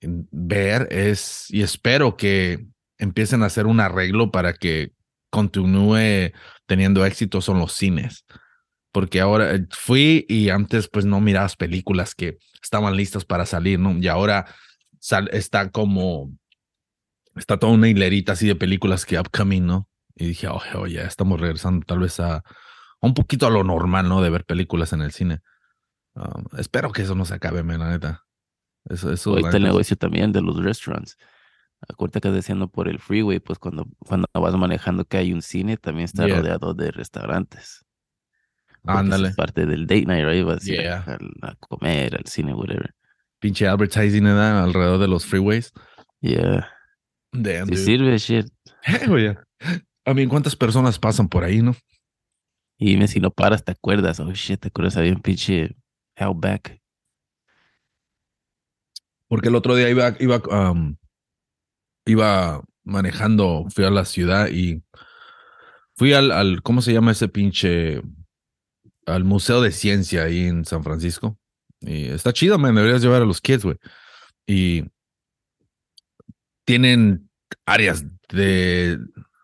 ver 0.01 0.89
es, 0.91 1.47
y 1.51 1.63
espero 1.63 2.17
que 2.17 2.67
empiecen 3.03 3.43
a 3.43 3.47
hacer 3.47 3.67
un 3.67 3.81
arreglo 3.81 4.31
para 4.31 4.53
que 4.53 4.93
continúe 5.31 6.31
teniendo 6.67 7.05
éxito 7.05 7.41
son 7.41 7.59
los 7.59 7.73
cines. 7.73 8.25
Porque 8.93 9.21
ahora 9.21 9.55
eh, 9.55 9.67
fui 9.71 10.25
y 10.29 10.51
antes 10.51 10.89
pues 10.89 11.05
no 11.05 11.21
mirabas 11.21 11.57
películas 11.57 12.15
que 12.15 12.39
estaban 12.63 12.95
listas 12.97 13.25
para 13.25 13.45
salir, 13.47 13.79
¿no? 13.79 13.97
Y 13.99 14.07
ahora 14.07 14.47
sal- 15.01 15.31
está 15.33 15.71
como, 15.71 16.31
está 17.35 17.59
toda 17.59 17.73
una 17.73 17.89
hilerita 17.89 18.33
así 18.33 18.47
de 18.47 18.55
películas 18.55 19.05
que 19.05 19.19
upcoming, 19.19 19.67
¿no? 19.67 19.89
Y 20.15 20.27
dije, 20.27 20.47
oh, 20.49 20.87
ya 20.87 21.03
estamos 21.03 21.41
regresando 21.41 21.85
tal 21.87 22.01
vez 22.01 22.21
a, 22.21 22.37
a 22.37 22.43
un 23.01 23.15
poquito 23.15 23.47
a 23.47 23.51
lo 23.51 23.65
normal, 23.65 24.09
¿no? 24.09 24.23
De 24.23 24.31
ver 24.31 24.45
películas 24.45 24.93
en 24.93 25.01
el 25.01 25.11
cine. 25.11 25.41
Um, 26.15 26.45
espero 26.59 26.93
que 26.93 27.03
eso 27.03 27.15
no 27.15 27.25
se 27.25 27.35
acabe, 27.35 27.63
man, 27.63 27.81
la 27.81 27.91
neta. 27.91 28.23
Eso, 28.85 29.11
eso. 29.11 29.35
La 29.35 29.41
está 29.41 29.57
el 29.57 29.63
negocio 29.63 29.97
también 29.97 30.31
de 30.33 30.43
los 30.43 30.63
restaurants. 30.63 31.17
Acuérdate 31.89 32.21
que 32.21 32.31
diciendo 32.33 32.69
por 32.69 32.89
el 32.89 32.99
freeway, 32.99 33.41
pues 33.41 33.59
cuando, 33.59 33.87
cuando 33.99 34.27
vas 34.33 34.55
manejando 34.55 35.05
que 35.05 35.17
hay 35.17 35.33
un 35.33 35.43
cine, 35.43 35.77
también 35.77 36.05
está 36.05 36.27
Yeah. 36.27 36.37
rodeado 36.37 36.75
de 36.75 36.91
restaurantes. 36.93 37.85
Ándale. 38.85 39.29
Es 39.29 39.37
parte 39.37 39.67
del 39.67 39.87
date 39.87 40.07
night, 40.07 40.25
right? 40.27 40.45
Vas 40.45 40.65
a 40.65 40.71
ir 40.73 40.81
Yeah. 40.81 41.05
a, 41.43 41.47
a 41.49 41.55
comer, 41.57 42.17
al 42.17 42.27
cine, 42.27 42.55
whatever. 42.55 42.95
Pinche 43.41 43.67
advertising 43.67 44.25
¿verdad? 44.25 44.63
alrededor 44.65 44.99
de 44.99 45.09
los 45.09 45.27
freeways. 45.27 45.73
Yeah. 46.21 46.69
Damn, 47.33 47.67
dude. 47.69 47.77
sirve, 47.79 48.19
shit. 48.19 48.47
Eh, 48.87 49.07
güey. 49.07 49.37
A 50.05 50.15
mí, 50.15 50.27
¿cuántas 50.27 50.57
personas 50.57 50.99
pasan 50.99 51.29
por 51.29 51.45
ahí, 51.45 51.63
no? 51.63 51.75
Y 52.79 52.91
dime 52.91 53.07
si 53.07 53.21
no 53.21 53.31
paras, 53.31 53.65
te 53.65 53.73
acuerdas. 53.73 54.19
Oh, 54.21 54.33
shit, 54.33 54.61
te 54.61 54.69
acuerdas, 54.69 54.97
había 54.97 55.13
un 55.13 55.21
pinche 55.23 55.77
Outback. 56.17 56.81
Porque 59.29 59.49
el 59.49 59.55
otro 59.55 59.75
día 59.77 59.89
iba, 59.89 60.15
iba, 60.21 60.43
um, 60.71 60.97
iba 62.05 62.63
manejando, 62.85 63.67
fui 63.75 63.85
a 63.85 63.91
la 63.91 64.05
ciudad 64.05 64.49
y 64.49 64.83
fui 65.95 66.13
al, 66.13 66.33
al, 66.33 66.63
¿cómo 66.63 66.83
se 66.83 66.93
llama 66.93 67.13
ese 67.13 67.29
pinche? 67.29 68.03
Al 69.07 69.25
Museo 69.25 69.61
de 69.61 69.73
Ciencia 69.73 70.25
ahí 70.25 70.47
en 70.47 70.65
San 70.65 70.85
Francisco. 70.85 71.37
Y 71.81 72.07
está 72.07 72.33
chido, 72.33 72.59
man, 72.59 72.75
deberías 72.75 73.03
llevar 73.03 73.23
a 73.23 73.27
los 73.27 73.41
kids, 73.41 73.65
güey. 73.65 73.77
Y 74.47 74.85
tienen 76.65 77.29
áreas 77.67 78.05
de 78.29 78.99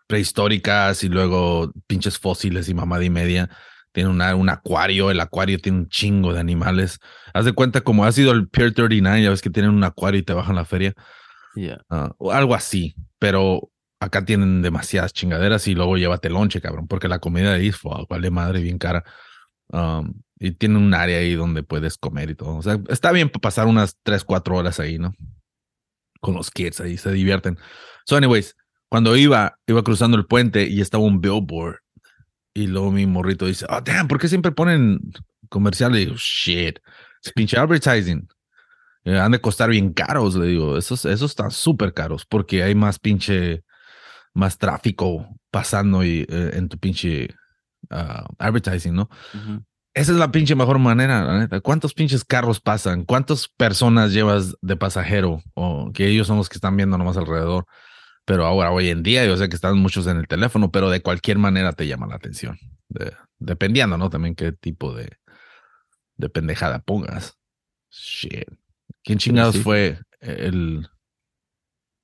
prehistóricas 0.07 1.03
y 1.03 1.09
luego 1.09 1.71
pinches 1.87 2.17
fósiles 2.17 2.69
y 2.69 2.73
mamada 2.73 3.03
y 3.03 3.09
media. 3.09 3.49
Tiene 3.91 4.09
una, 4.09 4.35
un 4.35 4.49
acuario, 4.49 5.11
el 5.11 5.19
acuario 5.19 5.59
tiene 5.59 5.79
un 5.79 5.89
chingo 5.89 6.33
de 6.33 6.39
animales. 6.39 6.99
Haz 7.33 7.45
de 7.45 7.53
cuenta 7.53 7.81
como 7.81 8.05
ha 8.05 8.11
sido 8.11 8.31
el 8.31 8.47
Pier 8.47 8.73
39, 8.73 9.21
ya 9.21 9.29
ves 9.29 9.41
que 9.41 9.49
tienen 9.49 9.71
un 9.71 9.83
acuario 9.83 10.19
y 10.19 10.23
te 10.23 10.33
bajan 10.33 10.55
la 10.55 10.65
feria. 10.65 10.93
Yeah. 11.55 11.83
Ah, 11.89 12.11
o 12.17 12.31
algo 12.31 12.55
así, 12.55 12.95
pero 13.17 13.71
acá 13.99 14.23
tienen 14.23 14.61
demasiadas 14.61 15.13
chingaderas 15.13 15.67
y 15.67 15.75
luego 15.75 15.97
llévate 15.97 16.29
lonche, 16.29 16.61
cabrón, 16.61 16.87
porque 16.87 17.07
la 17.07 17.19
comida 17.19 17.51
de 17.51 17.55
ahí 17.57 17.71
fuck, 17.71 18.07
vale 18.09 18.29
madre 18.29 18.61
bien 18.61 18.77
cara. 18.77 19.03
Um, 19.67 20.13
y 20.39 20.51
tiene 20.51 20.77
un 20.77 20.93
área 20.93 21.19
ahí 21.19 21.35
donde 21.35 21.63
puedes 21.63 21.97
comer 21.97 22.29
y 22.29 22.35
todo. 22.35 22.55
O 22.57 22.61
sea, 22.61 22.79
está 22.87 23.11
bien 23.11 23.29
pasar 23.29 23.67
unas 23.67 23.97
3, 24.03 24.23
4 24.23 24.55
horas 24.55 24.79
ahí, 24.79 24.97
¿no? 24.97 25.13
Con 26.21 26.35
los 26.35 26.49
kids 26.49 26.79
ahí, 26.79 26.97
se 26.97 27.11
divierten. 27.11 27.57
So, 28.05 28.15
anyways, 28.15 28.55
cuando 28.89 29.15
iba, 29.17 29.59
iba 29.67 29.83
cruzando 29.83 30.17
el 30.17 30.25
puente 30.25 30.67
y 30.67 30.81
estaba 30.81 31.03
un 31.03 31.19
billboard. 31.19 31.79
Y 32.53 32.67
luego 32.67 32.91
mi 32.91 33.05
morrito 33.05 33.45
dice, 33.45 33.65
oh, 33.69 33.81
damn, 33.81 34.07
¿por 34.07 34.19
qué 34.19 34.27
siempre 34.27 34.51
ponen 34.51 34.99
comerciales? 35.49 36.01
Y 36.01 36.05
digo, 36.05 36.17
shit, 36.17 36.79
es 37.23 37.31
pinche 37.33 37.57
advertising. 37.57 38.27
Eh, 39.05 39.17
han 39.17 39.31
de 39.31 39.41
costar 39.41 39.69
bien 39.69 39.93
caros, 39.93 40.35
le 40.35 40.47
digo. 40.47 40.77
Esos, 40.77 41.05
esos 41.05 41.31
están 41.31 41.51
súper 41.51 41.93
caros 41.93 42.25
porque 42.25 42.63
hay 42.63 42.75
más 42.75 42.99
pinche, 42.99 43.63
más 44.33 44.57
tráfico 44.57 45.27
pasando 45.51 46.03
y, 46.03 46.25
eh, 46.29 46.51
en 46.53 46.69
tu 46.69 46.77
pinche 46.77 47.29
ah, 47.89 48.25
advertising, 48.37 48.93
¿no? 48.93 49.09
Esa 49.93 50.11
es 50.11 50.17
la 50.17 50.31
pinche 50.31 50.55
mejor 50.55 50.79
manera, 50.79 51.23
la 51.23 51.39
neta. 51.39 51.61
¿Cuántos 51.61 51.93
pinches 51.93 52.23
carros 52.23 52.59
pasan? 52.59 53.03
¿Cuántas 53.05 53.47
personas 53.47 54.13
llevas 54.13 54.55
de 54.61 54.75
pasajero? 54.77 55.41
O 55.55 55.91
que 55.93 56.07
ellos 56.07 56.27
son 56.27 56.37
los 56.37 56.47
que 56.47 56.55
están 56.55 56.77
viendo 56.77 56.97
nomás 56.97 57.17
alrededor. 57.17 57.65
Pero 58.25 58.45
ahora, 58.45 58.71
hoy 58.71 58.89
en 58.89 59.01
día, 59.01 59.25
yo 59.25 59.35
sé 59.37 59.49
que 59.49 59.55
están 59.55 59.77
muchos 59.79 60.05
en 60.05 60.17
el 60.17 60.27
teléfono, 60.27 60.71
pero 60.71 60.91
de 60.91 61.01
cualquier 61.01 61.39
manera 61.39 61.73
te 61.73 61.87
llama 61.87 62.05
la 62.05 62.15
atención. 62.15 62.59
De- 62.87 63.15
dependiendo, 63.39 63.97
¿no? 63.97 64.09
También 64.11 64.35
qué 64.35 64.51
tipo 64.51 64.93
de, 64.93 65.17
de 66.17 66.29
pendejada 66.29 66.79
pongas. 66.79 67.37
Shit. 67.89 68.47
¿Quién 69.03 69.17
chingados 69.19 69.55
sí. 69.55 69.61
fue 69.61 69.99
el... 70.19 70.87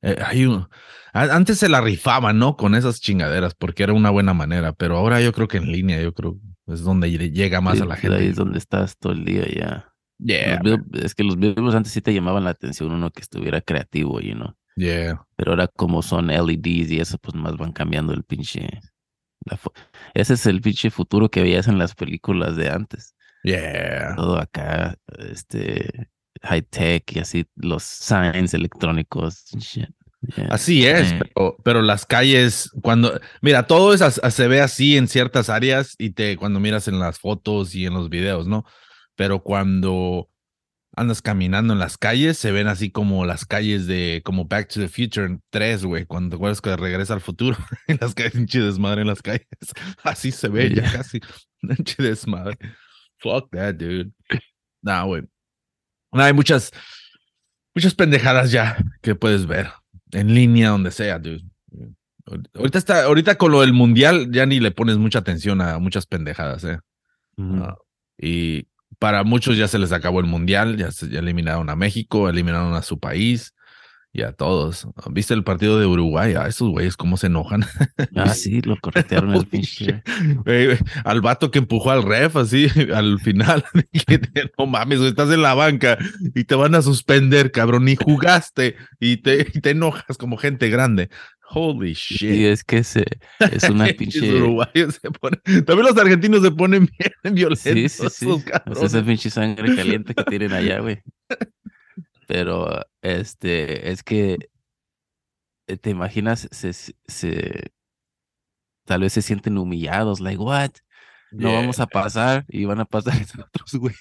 eh, 0.02 0.18
hay 0.26 0.46
un- 0.46 0.68
antes 1.14 1.60
se 1.60 1.70
la 1.70 1.80
rifaban, 1.82 2.38
¿no? 2.38 2.58
Con 2.58 2.76
esas 2.76 3.00
chingaderas, 3.00 3.54
porque 3.56 3.84
era 3.84 3.94
una 3.94 4.10
buena 4.10 4.34
manera, 4.34 4.74
pero 4.74 4.98
ahora 4.98 5.22
yo 5.22 5.32
creo 5.32 5.48
que 5.48 5.58
en 5.58 5.72
línea, 5.72 6.02
yo 6.02 6.14
creo 6.14 6.38
es 6.68 6.82
donde 6.82 7.08
lle- 7.10 7.32
llega 7.32 7.62
más 7.62 7.78
Sí, 7.78 7.84
a 7.84 7.86
la 7.86 7.96
gente. 7.96 8.18
Ahí 8.18 8.28
es 8.28 8.36
donde 8.36 8.58
estás 8.58 8.98
todo 8.98 9.14
el 9.14 9.24
día 9.24 9.46
ya. 9.48 9.92
Yeah, 10.18 10.60
Los 10.64 10.80
es 10.94 11.14
que 11.14 11.24
los 11.24 11.38
billboards 11.38 11.76
antes 11.76 11.92
sí 11.92 12.02
te 12.02 12.14
llamaban 12.14 12.44
la 12.46 12.50
atención 12.52 12.92
uno 12.92 13.12
que 13.12 13.22
estuviera 13.22 13.62
creativo, 13.62 14.20
you 14.22 14.34
know. 14.34 14.54
yeah. 14.76 15.26
Pero 15.36 15.52
ahora 15.52 15.68
como 15.68 16.02
son 16.02 16.28
LEDs 16.28 16.92
y 16.92 17.00
eso, 17.00 17.18
pues 17.18 17.36
más 17.36 17.56
van 17.58 17.72
cambiando 17.74 18.14
el 18.14 18.24
pinche... 18.24 18.68
la 19.46 19.60
Ese 20.14 20.34
es 20.36 20.46
el 20.46 20.62
pinche 20.62 20.90
futuro 20.90 21.30
que 21.30 21.42
veías 21.44 21.68
en 21.68 21.78
las 21.78 21.96
películas 21.96 22.56
de 22.56 22.70
antes. 22.70 23.14
Yeah. 23.44 24.16
Todo 24.16 24.40
acá, 24.40 24.96
este, 25.20 26.10
high 26.44 26.62
tech 26.64 27.04
y 27.16 27.20
así, 27.20 27.46
los 27.56 27.84
signs 27.84 28.54
electrónicos. 28.54 29.46
shit. 29.58 29.90
Yeah. 30.36 30.48
Así 30.50 30.86
es, 30.88 31.12
Eh. 31.12 31.20
pero, 31.36 31.58
pero 31.64 31.82
las 31.84 32.06
calles, 32.08 32.72
cuando, 32.82 33.20
mira, 33.42 33.68
todo 33.68 33.94
eso 33.94 34.06
as- 34.06 34.22
se 34.34 34.48
ve 34.48 34.60
así 34.60 34.98
en 34.98 35.08
ciertas 35.08 35.50
áreas 35.50 35.94
y 36.00 36.12
te, 36.12 36.36
cuando 36.38 36.60
miras 36.60 36.88
en 36.88 36.98
las 37.00 37.20
fotos 37.20 37.76
y 37.76 37.86
en 37.86 37.94
los 37.94 38.10
videos, 38.10 38.48
¿no? 38.48 38.66
Pero 39.16 39.44
cuando 39.44 40.30
andas 40.98 41.22
caminando 41.22 41.74
en 41.74 41.80
las 41.80 41.98
calles, 41.98 42.38
se 42.40 42.52
ven 42.52 42.68
así 42.68 42.90
como 42.90 43.26
las 43.26 43.46
calles 43.46 43.86
de, 43.86 44.22
como 44.26 44.46
Back 44.46 44.70
to 44.70 44.80
the 44.80 44.88
Future 44.88 45.38
3, 45.52 45.84
güey, 45.86 46.06
cuando 46.06 46.30
te 46.32 46.36
acuerdas 46.38 46.62
que 46.62 46.76
regresa 46.76 47.14
al 47.14 47.22
futuro, 47.22 47.56
en 47.88 47.98
las 48.02 48.16
calles, 48.16 48.32
pinche 48.34 48.62
desmadre 48.62 49.02
en 49.02 49.08
las 49.08 49.22
calles. 49.22 49.46
Así 50.04 50.32
se 50.32 50.48
ve 50.48 50.70
ya 50.74 50.82
Yeah. 50.84 50.92
casi, 50.92 51.20
pinche 51.62 52.02
desmadre. 52.02 52.58
Fuck 53.20 53.52
that, 53.52 53.76
dude. 53.76 54.12
Nah, 54.82 55.04
güey. 55.04 55.24
Hay 56.12 56.34
muchas, 56.34 56.72
muchas 57.74 57.94
pendejadas 57.94 58.52
ya 58.52 58.78
que 59.02 59.16
puedes 59.16 59.46
ver 59.46 59.70
en 60.12 60.34
línea, 60.34 60.70
donde 60.70 60.92
sea, 60.92 61.20
dude. 61.20 61.44
Ahorita 62.56 62.78
está, 62.78 63.04
ahorita 63.04 63.38
con 63.38 63.52
lo 63.52 63.62
del 63.62 63.74
mundial 63.74 64.32
ya 64.32 64.46
ni 64.46 64.60
le 64.60 64.72
pones 64.72 64.98
mucha 64.98 65.20
atención 65.20 65.62
a 65.62 65.78
muchas 65.78 66.08
pendejadas, 66.08 66.64
eh. 66.64 66.80
Ah, 67.38 67.76
y 68.18 68.68
para 68.98 69.24
muchos 69.24 69.58
ya 69.58 69.68
se 69.68 69.78
les 69.78 69.92
acabó 69.92 70.22
el 70.22 70.26
mundial, 70.26 70.78
ya, 70.78 70.92
se, 70.92 71.10
ya 71.10 71.20
eliminaron 71.20 71.70
a 71.70 71.76
México, 71.76 72.30
eliminaron 72.30 72.74
a 72.74 72.82
su 72.82 73.00
país 73.00 73.55
y 74.16 74.22
a 74.22 74.32
todos. 74.32 74.88
¿Viste 75.12 75.34
el 75.34 75.44
partido 75.44 75.78
de 75.78 75.86
Uruguay? 75.86 76.36
A 76.36 76.48
esos 76.48 76.70
güeyes 76.70 76.96
cómo 76.96 77.18
se 77.18 77.28
enojan. 77.28 77.66
Ah, 78.16 78.30
sí, 78.34 78.62
lo 78.62 78.78
corretearon 78.78 79.36
Holy 79.36 79.46
pinche. 79.46 80.02
al 81.04 81.22
vato 81.22 81.52
que 81.52 81.60
empujó 81.60 81.92
al 81.92 82.04
ref 82.04 82.38
así 82.38 82.68
al 82.94 83.20
final. 83.20 83.64
No 84.58 84.68
mames, 84.68 85.02
estás 85.02 85.30
en 85.32 85.42
la 85.42 85.54
banca 85.54 85.98
y 86.34 86.46
te 86.46 86.56
van 86.56 86.76
a 86.76 86.82
suspender, 86.82 87.52
cabrón. 87.52 87.86
Ni 87.86 87.96
jugaste 87.98 88.76
y 89.00 89.18
te, 89.18 89.48
y 89.54 89.60
te 89.60 89.72
enojas 89.72 90.18
como 90.18 90.38
gente 90.38 90.70
grande. 90.70 91.10
Holy 91.52 91.94
shit. 91.94 92.18
Sí, 92.18 92.46
es 92.46 92.64
que 92.64 92.84
se, 92.84 93.06
es 93.52 93.70
una 93.70 93.86
pinche. 93.88 94.34
uruguayos 94.34 94.96
se 94.96 95.10
ponen- 95.12 95.42
También 95.66 95.88
los 95.88 95.98
argentinos 95.98 96.42
se 96.42 96.52
ponen 96.52 96.90
bien 96.98 97.36
violentos. 97.36 97.60
Sí, 97.60 97.90
sí, 97.90 98.08
sí. 98.10 98.26
esos 98.72 98.84
esa 98.94 99.04
pinche 99.06 99.30
sangre 99.30 99.76
caliente 99.76 100.16
que 100.16 100.24
tienen 100.24 100.54
allá, 100.54 100.80
güey. 100.80 101.02
Pero, 102.28 102.82
este, 103.02 103.92
es 103.92 104.04
que, 104.04 104.50
eh, 105.68 105.78
te 105.78 105.90
imaginas, 105.90 106.48
se, 106.52 106.74
se, 106.74 107.72
tal 108.86 109.02
vez 109.02 109.14
se 109.14 109.22
sienten 109.22 109.58
humillados, 109.58 110.20
like, 110.20 110.38
what? 110.42 110.72
No 111.32 111.50
Yeah. 111.50 111.60
vamos 111.62 111.80
a 111.80 111.88
pasar 111.88 112.46
y 112.48 112.66
van 112.66 112.80
a 112.80 112.86
pasar 112.86 113.14
otros, 113.48 113.74
güey. 113.76 113.96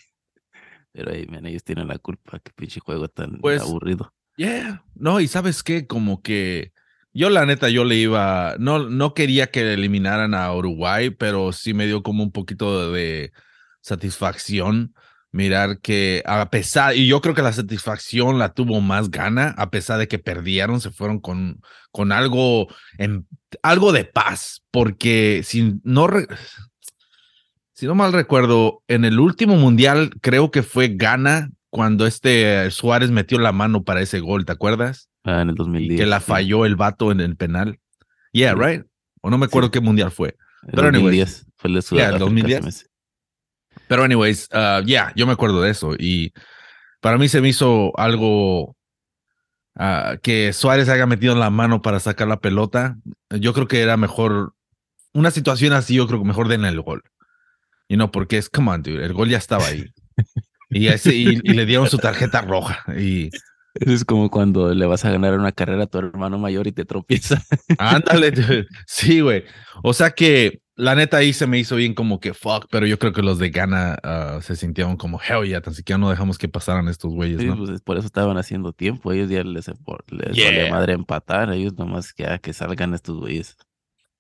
Pero, 0.93 1.11
hey, 1.13 1.27
man, 1.29 1.47
ellos 1.47 1.65
tienen 1.65 1.89
la 1.89 1.99
culpa, 1.99 2.39
qué 2.41 2.53
pinche 2.55 2.81
juego 2.81 3.09
tan 3.09 3.41
Pues, 3.41 3.63
aburrido. 3.63 4.13
Yeah. 4.37 4.85
No, 4.95 5.21
y 5.21 5.29
sabes 5.29 5.63
qué, 5.63 5.87
como 5.87 6.23
que 6.23 6.73
yo 7.13 7.31
la 7.31 7.47
neta, 7.47 7.69
yo 7.69 7.85
le 7.85 7.97
iba, 7.97 8.57
no, 8.59 8.89
no 8.89 9.15
quería 9.15 9.51
que 9.51 9.73
eliminaran 9.73 10.35
a 10.35 10.53
Uruguay, 10.55 11.11
pero 11.11 11.53
sí 11.53 11.75
me 11.75 11.87
dio 11.87 12.03
como 12.03 12.23
un 12.23 12.33
poquito 12.33 12.93
de 12.93 13.33
satisfacción 13.81 14.95
mirar 15.35 15.81
que 15.81 16.23
a 16.27 16.49
pesar, 16.49 16.95
y 16.97 17.09
yo 17.09 17.21
creo 17.21 17.35
que 17.35 17.43
la 17.43 17.53
satisfacción 17.53 18.39
la 18.39 18.53
tuvo 18.55 18.81
más 18.81 19.11
gana, 19.11 19.49
a 19.59 19.69
pesar 19.71 19.99
de 19.99 20.07
que 20.07 20.21
perdieron, 20.21 20.81
se 20.81 20.91
fueron 20.93 21.19
con, 21.19 21.61
con 21.91 22.13
algo, 22.13 22.69
en, 22.99 23.27
algo 23.63 23.93
de 23.93 24.05
paz, 24.05 24.63
porque 24.71 25.43
si 25.45 25.75
no, 25.83 26.07
re- 26.07 26.29
si 27.73 27.87
no 27.87 27.95
mal 27.97 28.13
recuerdo, 28.13 28.83
en 28.87 29.05
el 29.05 29.19
último 29.19 29.57
mundial 29.57 30.11
creo 30.21 30.51
que 30.53 30.63
fue 30.63 30.89
Ghana 30.89 31.51
cuando 31.69 32.07
este 32.07 32.71
Suárez 32.71 33.11
metió 33.11 33.39
la 33.41 33.51
mano 33.51 33.83
para 33.83 34.01
ese 34.01 34.21
gol, 34.21 34.45
¿te 34.45 34.53
acuerdas? 34.53 35.09
Ah, 35.25 35.43
en 35.43 35.49
el 35.49 35.55
Y 35.55 35.59
2010. 35.59 36.01
que 36.01 36.07
la 36.07 36.21
sí. 36.21 36.27
falló 36.27 36.65
el 36.65 36.77
vato 36.77 37.11
en 37.11 37.21
el 37.21 37.35
penal. 37.37 37.81
Yeah, 38.33 38.55
right? 38.55 38.85
O 39.21 39.31
no 39.31 39.39
me 39.39 39.47
acuerdo 39.47 39.69
Sí. 39.69 39.73
qué 39.73 39.81
mundial 39.81 40.13
fue. 40.13 40.37
El 40.63 40.73
pero 40.75 40.89
anyways. 40.89 41.43
2010, 41.43 41.47
fue 41.57 41.69
el 41.71 41.75
de 41.75 41.81
Yeah, 41.81 42.09
el 42.11 42.19
Sudáfrica, 42.19 42.19
2010. 42.19 42.91
Pero 43.89 44.05
anyways, 44.05 44.49
uh, 44.53 44.85
yeah, 44.85 45.13
yo 45.15 45.27
me 45.27 45.33
acuerdo 45.33 45.61
de 45.63 45.71
eso. 45.71 45.95
Y 45.99 46.33
para 47.01 47.19
mí 47.19 47.29
se 47.29 47.41
me 47.41 47.49
hizo 47.49 47.93
algo 47.99 48.77
ah, 49.77 50.17
que 50.23 50.53
Suárez 50.53 50.89
haya 50.89 51.07
metido 51.07 51.35
la 51.35 51.51
mano 51.51 51.83
para 51.83 52.01
sacar 52.01 52.29
la 52.29 52.41
pelota. 52.41 52.97
Yo 53.31 53.53
creo 53.53 53.69
que 53.69 53.83
era 53.83 53.97
mejor, 53.97 54.55
una 55.13 55.31
situación 55.31 55.73
así, 55.73 55.95
yo 55.97 56.07
creo 56.07 56.21
que 56.21 56.27
mejor 56.27 56.49
den 56.49 56.65
el 56.65 56.81
gol. 56.81 57.03
Y 57.89 57.97
no, 57.97 58.11
porque 58.11 58.39
es, 58.39 58.49
come 58.49 58.71
on, 58.71 58.83
dude, 58.83 59.05
el 59.05 59.13
gol 59.13 59.29
ya 59.29 59.39
estaba 59.39 59.67
ahí. 59.67 59.93
y, 60.71 60.89
ese, 60.89 61.15
y, 61.15 61.41
y 61.43 61.53
le 61.53 61.67
dieron 61.67 61.89
su 61.89 61.99
tarjeta 61.99 62.41
roja. 62.41 62.83
Y 62.99 63.31
es 63.75 64.05
como 64.05 64.31
cuando 64.31 64.73
le 64.73 64.87
vas 64.87 65.05
a 65.05 65.11
ganar 65.11 65.39
una 65.39 65.53
carrera 65.53 65.85
a 65.85 65.87
tu 65.87 65.99
hermano 65.99 66.39
mayor 66.39 66.67
y 66.67 66.73
te 66.73 66.85
tropieza. 66.85 67.43
Ándale, 67.79 68.31
dude. 68.31 68.67
sí, 68.87 69.21
güey. 69.21 69.45
O 69.83 69.93
sea 69.93 70.11
que 70.13 70.63
la 70.77 70.95
neta 70.95 71.19
ahí 71.19 71.33
se 71.33 71.47
me 71.47 71.59
hizo 71.59 71.77
bien 71.77 71.95
como 71.95 72.19
que 72.21 72.35
fuck, 72.35 72.67
pero 72.71 72.87
yo 72.87 72.99
creo 72.99 73.13
que 73.13 73.23
los 73.23 73.39
de 73.39 73.51
Ghana 73.51 73.97
ah, 74.03 74.39
se 74.43 74.57
sintieron 74.57 74.97
como 74.97 75.21
hell 75.21 75.49
ya, 75.49 75.61
tan 75.61 75.75
siquiera 75.75 75.99
no 75.99 76.11
dejamos 76.11 76.37
que 76.39 76.49
pasaran 76.49 76.89
estos 76.89 77.13
güeyes, 77.15 77.41
Sí, 77.41 77.47
¿no? 77.47 77.57
pues 77.57 77.81
por 77.81 77.97
eso 77.97 78.07
estaban 78.07 78.37
haciendo 78.39 78.73
tiempo. 78.73 79.13
Ellos 79.13 79.31
ya 79.31 79.45
les, 79.45 79.69
les 80.09 80.37
Yeah. 80.37 80.71
madre 80.71 80.95
empatar. 80.95 81.53
Ellos 81.53 81.75
nomás 81.79 82.13
que, 82.13 82.27
ah, 82.27 82.39
que 82.39 82.53
salgan 82.53 82.95
estos 82.95 83.19
güeyes. 83.19 83.57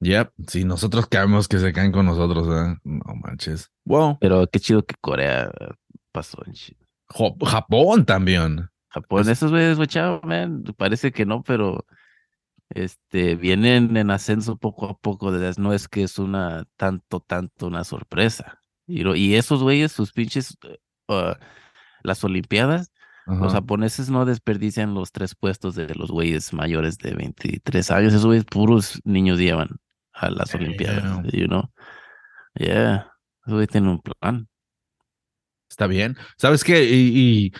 Yep, 0.01 0.33
sí, 0.49 0.65
nosotros 0.65 1.07
queremos 1.07 1.49
que 1.49 1.59
se 1.59 1.73
caen 1.73 1.91
con 1.93 2.05
nosotros, 2.07 2.47
¿eh? 2.49 2.77
No 2.85 3.15
manches. 3.23 3.71
Wow. 3.85 4.19
Pero 4.21 4.47
qué 4.47 4.61
chido 4.61 4.85
que 4.85 4.95
Corea 5.01 5.51
pasó 6.13 6.39
en 6.47 6.55
Japón 7.47 8.05
también. 8.05 8.69
Japón. 8.89 9.23
Es- 9.23 9.29
Esos 9.29 9.51
güeyes, 9.51 9.77
güey, 9.77 9.89
man. 10.25 10.63
Parece 10.77 11.11
que 11.13 11.25
no, 11.27 11.43
pero 11.43 11.85
este 12.71 13.37
vienen 13.37 13.97
en 13.97 14.11
ascenso 14.11 14.56
poco 14.56 14.87
a 14.87 14.99
poco. 14.99 15.30
No 15.59 15.73
es 15.73 15.88
que 15.88 16.02
es 16.02 16.18
una 16.18 16.64
tanto, 16.76 17.21
tanto 17.21 17.66
una 17.66 17.85
sorpresa. 17.85 18.61
Y, 18.87 19.35
esos 19.35 19.62
güeyes, 19.62 19.92
sus 19.92 20.12
pinches, 20.12 20.56
eh, 20.62 20.78
ah, 21.09 21.38
las 22.02 22.23
Olimpiadas, 22.25 22.90
los 23.26 23.54
japoneses 23.54 24.11
no 24.11 24.26
desperdician 24.26 24.92
los 24.92 25.11
tres 25.11 25.35
puestos 25.35 25.75
de 25.75 25.94
los 25.94 26.11
güeyes 26.11 26.52
mayores 26.52 26.99
de 26.99 27.14
23 27.14 27.90
años. 27.90 28.12
Esos 28.12 28.26
güeyes 28.26 28.44
puros 28.44 29.00
niños 29.04 29.38
llevan 29.38 29.78
a 30.12 30.28
las 30.28 30.54
Olimpiadas, 30.54 31.02
Damn. 31.02 31.30
you 31.30 31.47
know? 31.47 31.71
Yeah. 32.54 33.11
Esos 33.42 33.54
güeyes 33.54 33.71
tienen 33.71 33.88
un 33.88 34.00
plan. 34.00 34.49
Está 35.71 35.87
bien. 35.87 36.18
¿Sabes 36.37 36.64
qué? 36.64 36.85
Y, 36.85 37.18
y 37.18 37.52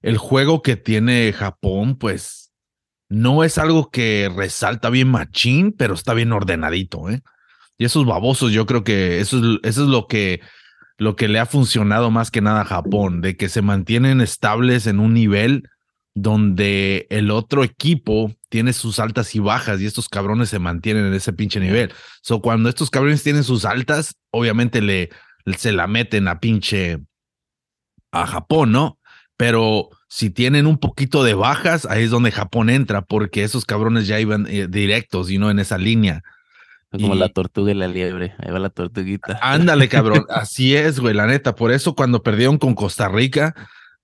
el 0.00 0.16
juego 0.16 0.62
que 0.62 0.76
tiene 0.76 1.32
Japón, 1.32 1.96
pues 1.98 2.49
no 3.10 3.44
es 3.44 3.58
algo 3.58 3.90
que 3.90 4.32
resalta 4.34 4.88
bien 4.88 5.08
machín, 5.08 5.72
pero 5.72 5.94
está 5.94 6.14
bien 6.14 6.32
ordenadito, 6.32 7.10
¿eh? 7.10 7.20
Y 7.76 7.84
esos 7.84 8.06
babosos, 8.06 8.52
yo 8.52 8.66
creo 8.66 8.84
que 8.84 9.20
eso 9.20 9.38
es, 9.38 9.58
eso 9.62 9.82
es 9.82 9.88
lo 9.88 10.06
que 10.06 10.40
lo 10.96 11.16
que 11.16 11.28
le 11.28 11.38
ha 11.38 11.46
funcionado 11.46 12.10
más 12.10 12.30
que 12.30 12.42
nada 12.42 12.60
a 12.60 12.66
Japón, 12.66 13.22
de 13.22 13.36
que 13.36 13.48
se 13.48 13.62
mantienen 13.62 14.20
estables 14.20 14.86
en 14.86 15.00
un 15.00 15.14
nivel 15.14 15.68
donde 16.14 17.06
el 17.08 17.30
otro 17.30 17.64
equipo 17.64 18.34
tiene 18.50 18.74
sus 18.74 18.98
altas 18.98 19.34
y 19.34 19.38
bajas 19.38 19.80
y 19.80 19.86
estos 19.86 20.10
cabrones 20.10 20.50
se 20.50 20.58
mantienen 20.58 21.06
en 21.06 21.14
ese 21.14 21.32
pinche 21.32 21.58
nivel. 21.58 21.92
So, 22.20 22.42
cuando 22.42 22.68
estos 22.68 22.90
cabrones 22.90 23.22
tienen 23.22 23.44
sus 23.44 23.64
altas, 23.64 24.14
obviamente 24.30 24.82
le, 24.82 25.08
se 25.56 25.72
la 25.72 25.86
meten 25.86 26.28
a 26.28 26.38
pinche 26.38 26.98
a 28.12 28.26
Japón, 28.26 28.72
¿no? 28.72 28.98
Pero 29.38 29.88
si 30.12 30.28
tienen 30.28 30.66
un 30.66 30.76
poquito 30.78 31.22
de 31.22 31.34
bajas, 31.34 31.86
ahí 31.86 32.02
es 32.02 32.10
donde 32.10 32.32
Japón 32.32 32.68
entra, 32.68 33.02
porque 33.02 33.44
esos 33.44 33.64
cabrones 33.64 34.08
ya 34.08 34.18
iban 34.18 34.46
eh, 34.50 34.66
directos 34.68 35.30
y 35.30 35.38
no 35.38 35.50
en 35.52 35.60
esa 35.60 35.78
línea. 35.78 36.22
Como 36.90 37.14
Y- 37.14 37.18
la 37.18 37.28
tortuga 37.28 37.70
y 37.70 37.74
la 37.74 37.86
liebre. 37.86 38.34
Ahí 38.40 38.50
va 38.50 38.58
la 38.58 38.70
tortuguita. 38.70 39.38
Ándale, 39.40 39.88
cabrón. 39.88 40.26
Así 40.28 40.74
es, 40.74 40.98
güey, 40.98 41.14
la 41.14 41.28
neta. 41.28 41.54
Por 41.54 41.70
eso 41.70 41.94
cuando 41.94 42.24
perdieron 42.24 42.58
con 42.58 42.74
Costa 42.74 43.08
Rica, 43.08 43.54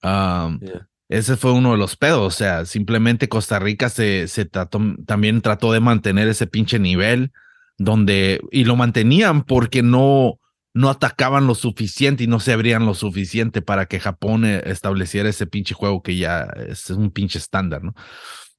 um, 0.05 0.61
Yeah. 0.61 0.87
ese 1.09 1.37
fue 1.37 1.51
uno 1.51 1.73
de 1.73 1.79
los 1.79 1.97
pedos. 1.97 2.21
O 2.21 2.31
sea, 2.31 2.65
simplemente 2.67 3.29
Costa 3.29 3.59
Rica 3.59 3.89
se, 3.89 4.29
se 4.29 4.45
trató, 4.45 4.81
también 5.07 5.41
trató 5.41 5.73
de 5.73 5.81
mantener 5.81 6.29
ese 6.29 6.47
pinche 6.47 6.79
nivel 6.79 7.33
donde, 7.79 8.41
y 8.53 8.63
lo 8.63 8.77
mantenían 8.77 9.43
porque 9.43 9.83
no, 9.83 10.39
no 10.77 10.91
atacaban 10.91 11.47
lo 11.47 11.55
suficiente 11.55 12.25
y 12.25 12.27
no 12.27 12.39
se 12.39 12.53
abrían 12.53 12.85
lo 12.85 12.93
suficiente 12.93 13.63
para 13.63 13.87
que 13.87 13.99
Japón 13.99 14.45
eh, 14.45 14.63
estableciera 14.67 15.31
ese 15.31 15.47
pinche 15.47 15.75
juego 15.75 16.03
que 16.03 16.17
ya 16.19 16.53
es 16.69 16.91
un 16.91 17.11
pinche 17.11 17.39
estándar, 17.39 17.83
¿no? 17.83 17.95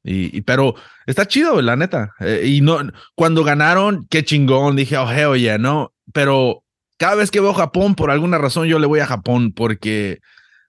Y, 0.03 0.35
y- 0.35 0.41
pero 0.41 0.73
está 1.05 1.27
chido, 1.27 1.61
la 1.61 1.75
neta. 1.75 2.13
Eh, 2.19 2.41
y 2.45 2.61
no, 2.61 2.79
cuando 3.13 3.43
ganaron, 3.43 4.07
qué 4.09 4.25
chingón, 4.25 4.75
dije, 4.75 4.97
oh, 4.97 5.07
hell 5.11 5.39
yeah, 5.39 5.59
¿no? 5.59 5.93
Pero 6.11 6.63
cada 6.97 7.13
vez 7.13 7.29
que 7.29 7.39
veo 7.39 7.53
Japón, 7.53 7.93
por 7.93 8.09
alguna 8.09 8.39
razón 8.39 8.67
yo 8.67 8.79
le 8.79 8.87
voy 8.87 8.99
a 8.99 9.05
Japón 9.05 9.51
porque 9.51 10.19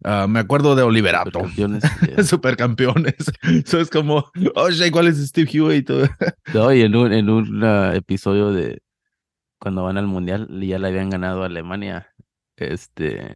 ah, 0.04 0.26
me 0.28 0.40
acuerdo 0.40 0.76
de 0.76 0.82
Oliverato. 0.82 1.40
Supercampeones, 1.40 1.82
yeah. 2.14 2.24
Supercampeones. 2.24 3.14
Eso 3.64 3.80
es 3.80 3.88
como, 3.88 4.30
oh, 4.54 4.70
shit, 4.70 4.92
¿cuál 4.92 5.06
es 5.06 5.16
Steve 5.16 5.48
Hewitt? 5.50 5.88
No, 6.52 6.74
y 6.74 6.82
en 6.82 6.94
un, 6.94 7.10
en 7.10 7.30
un 7.30 7.64
ah, 7.64 7.92
episodio 7.94 8.52
de 8.52 8.82
cuando 9.58 9.82
van 9.84 9.98
al 9.98 10.06
mundial, 10.06 10.48
ya 10.60 10.78
le 10.78 10.88
habían 10.88 11.10
ganado 11.10 11.42
a 11.42 11.46
Alemania 11.46 12.14
este 12.56 13.34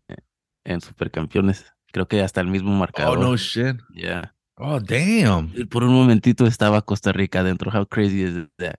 en 0.65 0.81
supercampeones. 0.81 1.67
Creo 1.93 2.07
que 2.09 2.23
hasta 2.23 2.41
el 2.41 2.49
mismo 2.49 2.73
Oh, 2.73 2.77
marcador. 2.77 3.19
no 3.19 3.37
shit. 3.37 3.77
Yeah. 3.95 4.35
Oh, 4.57 4.81
damn. 4.81 5.53
Por 5.69 5.85
un 5.85 5.93
momentito 5.95 6.47
estaba 6.47 6.83
Costa 6.83 7.13
Rica 7.13 7.43
dentro. 7.43 7.71
How 7.77 7.87
crazy 7.87 8.23
is 8.23 8.35
that? 8.59 8.77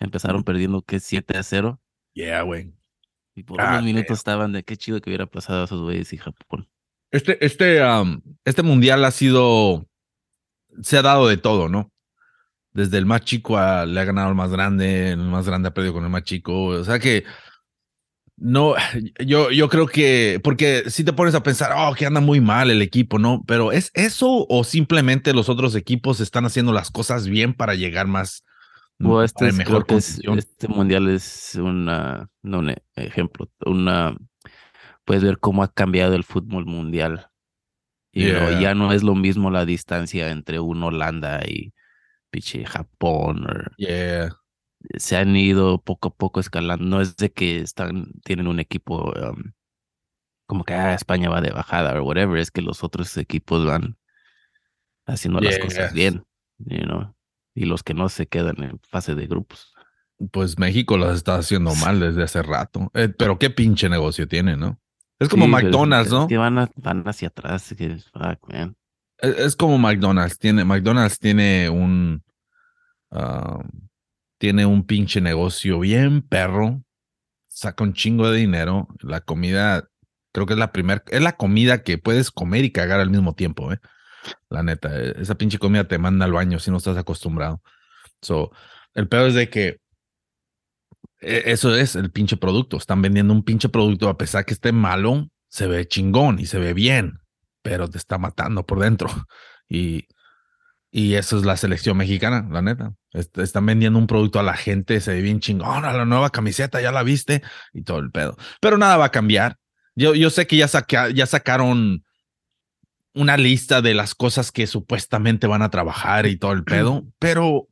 Empezaron 0.00 0.44
perdiendo 0.44 0.82
que 0.82 1.00
7 1.00 1.36
a 1.36 1.42
0 1.42 1.80
Yeah, 2.14 2.42
güey. 2.42 2.72
y 3.34 3.42
por 3.42 3.58
unos 3.60 3.72
damn. 3.72 3.84
minutos 3.84 4.18
estaban 4.18 4.52
de 4.52 4.62
qué 4.62 4.76
chido 4.76 5.00
que 5.00 5.10
hubiera 5.10 5.26
pasado 5.26 5.62
a 5.62 5.64
esos 5.64 5.80
güeyes 5.82 6.12
y 6.12 6.18
Japón. 6.18 6.68
Este, 7.10 7.44
este, 7.44 7.82
um, 7.84 8.20
este 8.44 8.62
mundial 8.62 9.04
ha 9.04 9.10
sido, 9.10 9.86
se 10.82 10.98
ha 10.98 11.02
dado 11.02 11.28
de 11.28 11.36
todo, 11.36 11.68
¿no? 11.68 11.90
Desde 12.74 12.98
el 12.98 13.06
más 13.06 13.22
chico 13.22 13.56
a- 13.56 13.86
le 13.86 13.98
ha 14.00 14.04
ganado 14.04 14.28
al 14.28 14.34
más 14.34 14.50
grande, 14.50 15.10
el 15.12 15.18
más 15.18 15.46
grande 15.46 15.68
ha 15.68 15.74
perdido 15.74 15.94
con 15.94 16.04
el 16.04 16.10
más 16.10 16.24
chico. 16.24 16.64
O 16.66 16.84
sea 16.84 16.98
que 16.98 17.24
no, 18.36 18.74
yo, 19.24 19.50
yo 19.50 19.68
creo 19.68 19.86
que, 19.86 20.40
porque 20.42 20.90
si 20.90 21.04
te 21.04 21.12
pones 21.12 21.34
a 21.34 21.42
pensar, 21.42 21.72
oh, 21.76 21.94
que 21.94 22.06
anda 22.06 22.20
muy 22.20 22.40
mal 22.40 22.70
el 22.70 22.82
equipo, 22.82 23.18
¿no? 23.18 23.42
Pero 23.46 23.72
¿es 23.72 23.90
eso 23.94 24.46
o 24.48 24.64
simplemente 24.64 25.32
los 25.32 25.48
otros 25.48 25.74
equipos 25.76 26.20
están 26.20 26.44
haciendo 26.44 26.72
las 26.72 26.90
cosas 26.90 27.28
bien 27.28 27.54
para 27.54 27.74
llegar 27.74 28.06
más, 28.08 28.42
Bueno, 28.98 29.22
este 29.22 29.48
es- 29.48 29.58
es- 29.60 29.66
condición? 29.68 30.38
este 30.38 30.68
mundial 30.68 31.08
es 31.08 31.54
una, 31.54 32.28
no 32.42 32.58
un 32.58 32.74
ejemplo, 32.96 33.48
una, 33.66 34.16
puedes 35.04 35.22
ver 35.22 35.38
cómo 35.38 35.62
ha 35.62 35.72
cambiado 35.72 36.14
el 36.14 36.24
fútbol 36.24 36.66
mundial. 36.66 37.28
Y 38.16 38.26
Yeah. 38.26 38.60
ya 38.60 38.74
no 38.76 38.92
es 38.92 39.02
lo 39.02 39.14
mismo 39.16 39.50
la 39.50 39.64
distancia 39.66 40.30
entre 40.30 40.60
un 40.60 40.82
Holanda 40.84 41.40
y 41.46 41.73
piche 42.34 42.64
Japón. 42.66 43.46
or- 43.46 43.72
Yeah. 43.78 44.30
se 44.98 45.16
han 45.16 45.34
ido 45.36 45.80
poco 45.80 46.08
a 46.08 46.14
poco 46.14 46.40
escalando. 46.40 46.84
No 46.84 47.00
es 47.00 47.16
de 47.16 47.32
que 47.32 47.60
están, 47.60 48.12
tienen 48.24 48.48
un 48.48 48.58
equipo 48.60 49.12
um, 49.12 49.52
como 50.46 50.64
que 50.64 50.74
ah, 50.74 50.92
España 50.94 51.30
va 51.30 51.40
de 51.40 51.52
bajada 51.52 51.98
o 52.00 52.04
whatever, 52.04 52.38
es 52.38 52.50
que 52.50 52.60
los 52.60 52.82
otros 52.84 53.16
equipos 53.16 53.64
van 53.64 53.96
haciendo 55.06 55.40
las 55.40 55.58
cosas 55.58 55.92
Yes. 55.92 55.94
bien, 55.94 56.24
you 56.58 56.82
know, 56.84 57.14
y 57.54 57.64
los 57.66 57.82
que 57.82 57.94
no 57.94 58.08
se 58.08 58.26
quedan 58.26 58.62
en 58.62 58.78
fase 58.80 59.14
de 59.14 59.26
grupos. 59.26 59.72
Pues 60.32 60.58
México 60.58 60.96
las 60.98 61.16
está 61.16 61.36
haciendo 61.36 61.74
mal 61.76 61.98
desde 62.00 62.22
hace 62.22 62.42
rato. 62.42 62.90
Eh, 62.94 63.08
pero 63.08 63.38
qué 63.38 63.50
pinche 63.50 63.88
negocio 63.88 64.28
tiene, 64.28 64.56
¿no? 64.56 64.78
Es 65.18 65.28
como 65.28 65.44
Sí, 65.46 65.50
McDonald's, 65.50 66.08
es 66.08 66.12
¿no? 66.12 66.26
que 66.28 66.36
van, 66.36 66.58
a- 66.58 66.70
van 66.76 67.06
hacia 67.08 67.28
atrás, 67.28 67.74
que 67.76 67.96
fuck, 68.12 68.52
man. 68.52 68.76
Es, 69.24 69.56
como 69.56 69.78
McDonald's. 69.78 70.38
Tiene, 70.38 70.64
McDonald's 70.64 71.18
tiene 71.18 71.68
un 71.68 72.22
ah, 73.10 73.62
tiene 74.38 74.66
un 74.66 74.84
pinche 74.84 75.20
negocio 75.20 75.80
bien 75.80 76.22
perro. 76.22 76.82
Saca 77.48 77.84
un 77.84 77.94
chingo 77.94 78.30
de 78.30 78.38
dinero. 78.38 78.88
La 79.00 79.20
comida, 79.20 79.88
creo 80.32 80.46
que 80.46 80.54
es 80.54 80.58
la 80.58 80.72
primera, 80.72 81.02
es 81.08 81.22
la 81.22 81.36
comida 81.36 81.82
que 81.82 81.98
puedes 81.98 82.30
comer 82.30 82.64
y 82.64 82.72
cagar 82.72 83.00
al 83.00 83.10
mismo 83.10 83.34
tiempo, 83.34 83.72
eh. 83.72 83.78
La 84.48 84.62
neta, 84.62 84.98
eh, 84.98 85.14
esa 85.18 85.36
pinche 85.36 85.58
comida 85.58 85.86
te 85.86 85.98
manda 85.98 86.24
al 86.24 86.32
baño 86.32 86.58
si 86.58 86.70
no 86.70 86.78
estás 86.78 86.96
acostumbrado. 86.96 87.62
So, 88.22 88.50
el 88.94 89.08
peor 89.08 89.28
es 89.28 89.34
de 89.34 89.50
que 89.50 89.80
eh, 91.20 91.42
eso 91.46 91.74
es 91.74 91.96
el 91.96 92.10
pinche 92.10 92.36
producto. 92.36 92.76
Están 92.76 93.02
vendiendo 93.02 93.32
un 93.32 93.44
pinche 93.44 93.68
producto 93.68 94.08
a 94.08 94.18
pesar 94.18 94.44
que 94.44 94.54
esté 94.54 94.72
malo, 94.72 95.28
se 95.48 95.66
ve 95.66 95.86
chingón 95.86 96.38
y 96.38 96.46
se 96.46 96.58
ve 96.58 96.74
bien, 96.74 97.20
pero 97.64 97.88
te 97.88 97.96
está 97.98 98.18
matando 98.18 98.64
por 98.66 98.78
dentro. 98.78 99.08
Y, 99.66 100.06
y 100.90 101.14
eso 101.14 101.38
es 101.38 101.44
la 101.46 101.56
selección 101.56 101.96
mexicana, 101.96 102.46
la 102.50 102.60
neta. 102.60 102.92
Est- 103.12 103.38
están 103.38 103.64
vendiendo 103.64 103.98
un 103.98 104.06
producto 104.06 104.38
a 104.38 104.42
la 104.42 104.54
gente, 104.54 105.00
se 105.00 105.14
ve 105.14 105.22
bien 105.22 105.40
chingón, 105.40 105.82
la 105.82 106.04
nueva 106.04 106.28
camiseta, 106.28 106.82
ya 106.82 106.92
la 106.92 107.02
viste 107.02 107.42
y 107.72 107.82
todo 107.82 107.98
el 108.00 108.10
pedo. 108.10 108.36
Pero 108.60 108.76
nada 108.76 108.98
va 108.98 109.06
a 109.06 109.10
cambiar. 109.10 109.56
Yo, 109.96 110.14
yo 110.14 110.28
sé 110.28 110.46
que 110.46 110.58
ya, 110.58 110.68
saca- 110.68 111.08
ya 111.10 111.24
sacaron 111.24 112.04
una 113.14 113.36
lista 113.38 113.80
de 113.80 113.94
las 113.94 114.14
cosas 114.14 114.52
que 114.52 114.66
supuestamente 114.66 115.46
van 115.46 115.62
a 115.62 115.70
trabajar 115.70 116.26
y 116.26 116.36
todo 116.36 116.52
el 116.52 116.64
pedo, 116.64 117.04
pero 117.18 117.68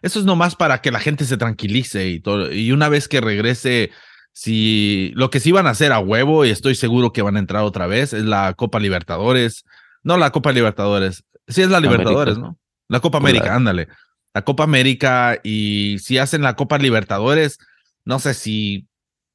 eso 0.00 0.18
es 0.18 0.24
nomás 0.24 0.56
para 0.56 0.80
que 0.80 0.90
la 0.90 1.00
gente 1.00 1.24
se 1.26 1.36
tranquilice 1.36 2.08
y 2.08 2.20
todo. 2.20 2.52
Y 2.52 2.72
una 2.72 2.88
vez 2.88 3.06
que 3.08 3.20
regrese, 3.20 3.90
si 4.36 5.12
lo 5.14 5.30
que 5.30 5.40
sí 5.40 5.50
van 5.50 5.66
a 5.66 5.70
hacer 5.70 5.92
a 5.92 5.98
huevo, 5.98 6.44
y 6.44 6.50
estoy 6.50 6.74
seguro 6.74 7.10
que 7.10 7.22
van 7.22 7.36
a 7.36 7.38
entrar 7.38 7.62
otra 7.62 7.86
vez, 7.86 8.12
es 8.12 8.24
la 8.24 8.52
Copa 8.52 8.78
Libertadores. 8.78 9.64
No 10.02 10.18
la 10.18 10.30
Copa 10.30 10.52
Libertadores, 10.52 11.24
sí 11.48 11.62
es 11.62 11.70
la 11.70 11.80
Libertadores, 11.80 12.34
América. 12.34 12.50
¿no? 12.50 12.58
La 12.86 13.00
Copa 13.00 13.16
América, 13.16 13.54
ándale. 13.54 13.88
La 14.34 14.44
Copa 14.44 14.64
América 14.64 15.40
y 15.42 15.98
si 16.00 16.18
hacen 16.18 16.42
la 16.42 16.54
Copa 16.54 16.76
Libertadores, 16.76 17.56
no 18.04 18.18
sé 18.18 18.34
si 18.34 18.86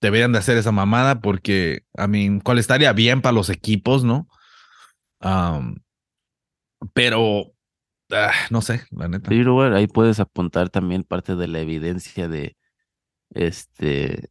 deberían 0.02 0.34
de 0.34 0.38
hacer 0.38 0.56
esa 0.60 0.72
mamada 0.72 1.20
porque, 1.20 1.82
a 1.98 2.06
mí, 2.06 2.40
cuál 2.44 2.60
estaría 2.60 2.94
bien 2.94 3.24
para 3.24 3.34
los 3.34 3.50
equipos, 3.50 4.04
¿no? 4.04 4.28
Pero, 6.94 7.54
ah, 8.12 8.34
no 8.52 8.62
sé, 8.62 8.84
la 8.92 9.08
neta. 9.08 9.28
Pero 9.28 9.56
bueno, 9.56 9.78
ahí 9.78 9.88
puedes 9.88 10.20
apuntar 10.20 10.70
también 10.70 11.02
parte 11.02 11.36
de 11.36 11.48
la 11.48 11.60
evidencia 11.60 12.28
de 12.28 12.56
este, 13.34 14.30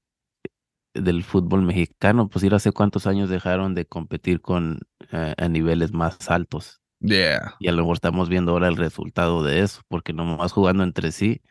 del 0.94 1.24
fútbol 1.24 1.62
mexicano, 1.62 2.28
pues 2.28 2.44
ir 2.44 2.54
hace 2.54 2.72
cuántos 2.72 3.06
años 3.06 3.28
dejaron 3.30 3.74
de 3.74 3.86
competir 3.86 4.40
con 4.40 4.80
eh, 5.12 5.34
a 5.36 5.48
niveles 5.48 5.92
más 5.92 6.30
altos. 6.30 6.80
Yeah. 7.00 7.54
Y 7.58 7.68
a 7.68 7.72
lo 7.72 7.82
mejor 7.82 7.94
estamos 7.94 8.28
viendo 8.28 8.52
ahora 8.52 8.68
el 8.68 8.76
resultado 8.76 9.42
de 9.42 9.60
eso, 9.60 9.82
porque 9.88 10.12
nomás 10.12 10.52
jugando 10.52 10.82
entre 10.82 11.12
sí, 11.12 11.42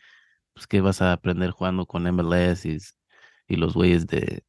pues 0.53 0.67
qué 0.67 0.81
vas 0.81 1.01
a 1.01 1.13
aprender 1.13 1.51
jugando 1.51 1.85
con 1.85 2.03
MLS 2.03 2.65
y, 2.65 2.77
y 3.47 3.55
los 3.55 3.73
güeyes 3.73 4.07
de 4.07 4.43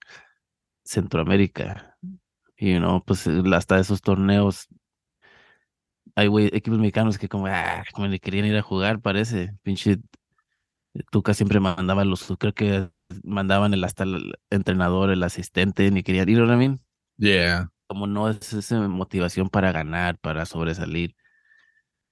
Centroamérica. 0.85 1.97
Y 2.57 2.79
no, 2.79 3.03
pues 3.05 3.27
hasta 3.27 3.79
esos 3.79 4.03
torneos 4.03 4.69
hay 6.15 6.27
güey, 6.27 6.51
equipos 6.53 6.79
mexicanos 6.79 7.19
que 7.19 7.29
como, 7.29 7.47
ah, 7.47 7.85
como 7.93 8.09
ni 8.09 8.19
querían 8.19 8.47
ir 8.47 8.57
a 8.57 8.63
jugar, 8.63 9.01
parece. 9.01 9.55
Pinche 9.63 9.99
Tuca 11.11 11.35
siempre 11.35 11.61
mandaba 11.61 12.05
los, 12.05 12.27
creo 12.39 12.53
que 12.53 12.91
mandaban 13.23 13.75
el 13.75 13.85
hasta 13.85 14.05
el 14.05 14.35
entrenador, 14.51 15.11
el 15.11 15.23
asistente, 15.23 15.91
ni 15.91 16.03
querían 16.03 16.29
ir, 16.29 16.39
¿no? 16.39 16.63
I? 16.63 16.79
Yeah. 17.17 17.71
Como 17.87 18.07
no 18.07 18.29
es 18.29 18.53
esa 18.53 18.81
motivación 18.89 19.49
para 19.49 19.73
ganar, 19.73 20.19
para 20.19 20.47
sobresalir. 20.47 21.17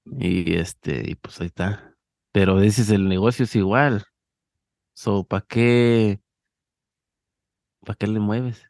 Y 0.05 0.55
este, 0.55 1.11
y 1.11 1.15
pues 1.15 1.41
ahí 1.41 1.47
está. 1.47 1.95
Pero 2.33 2.61
dices, 2.61 2.91
el 2.91 3.09
negocio 3.09 3.45
es 3.45 3.55
igual. 3.57 4.05
So, 4.95 5.25
¿para 5.25 5.45
qué? 5.47 6.21
¿Para 7.85 7.97
qué 7.97 8.07
le 8.07 8.19
mueves? 8.19 8.65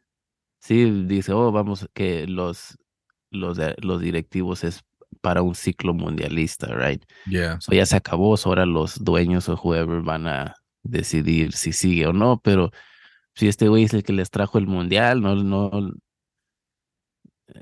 Sí, 0.61 1.05
dice, 1.07 1.33
oh, 1.33 1.51
vamos, 1.53 1.89
que 1.95 2.27
los, 2.27 2.77
los, 3.31 3.59
los 3.79 4.01
directivos 4.01 4.65
es 4.65 4.85
para 5.21 5.43
un 5.43 5.55
ciclo 5.55 5.95
mundialista, 5.95 6.67
right? 6.75 7.03
Yeah. 7.27 7.61
So 7.61 7.73
ya 7.73 7.87
se 7.87 7.97
acabó, 7.97 8.37
so 8.37 8.51
ahora 8.51 8.67
los 8.67 9.03
dueños 9.03 9.49
o 9.49 9.55
whoever 9.55 10.03
van 10.03 10.27
a 10.27 10.55
decidir 10.83 11.53
si 11.53 11.73
sigue 11.73 12.07
o 12.07 12.13
no, 12.13 12.41
pero 12.43 12.71
si 13.35 13.49
este 13.49 13.69
güey 13.69 13.85
es 13.85 13.95
el 13.95 14.03
que 14.03 14.13
les 14.13 14.31
trajo 14.31 14.59
el 14.59 14.67
mundial, 14.67 15.21
no, 15.21 15.37
no, 15.37 15.71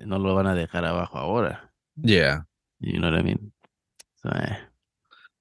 no 0.04 0.18
lo 0.18 0.34
van 0.34 0.46
a 0.46 0.54
dejar 0.54 0.84
abajo 0.84 1.18
ahora. 1.18 1.72
Yeah. 1.96 2.46
You 2.78 2.98
know 2.98 3.10
what 3.10 3.20
I 3.20 3.22
mean? 3.22 3.52
So, 4.16 4.30
eh. 4.30 4.58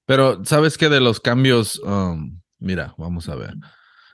Pero, 0.06 0.44
¿sabes 0.44 0.78
qué 0.78 0.88
de 0.88 1.00
los 1.00 1.20
cambios? 1.20 1.80
Um, 1.80 2.40
mira, 2.58 2.94
vamos 2.96 3.28
a 3.28 3.34
ver. 3.34 3.54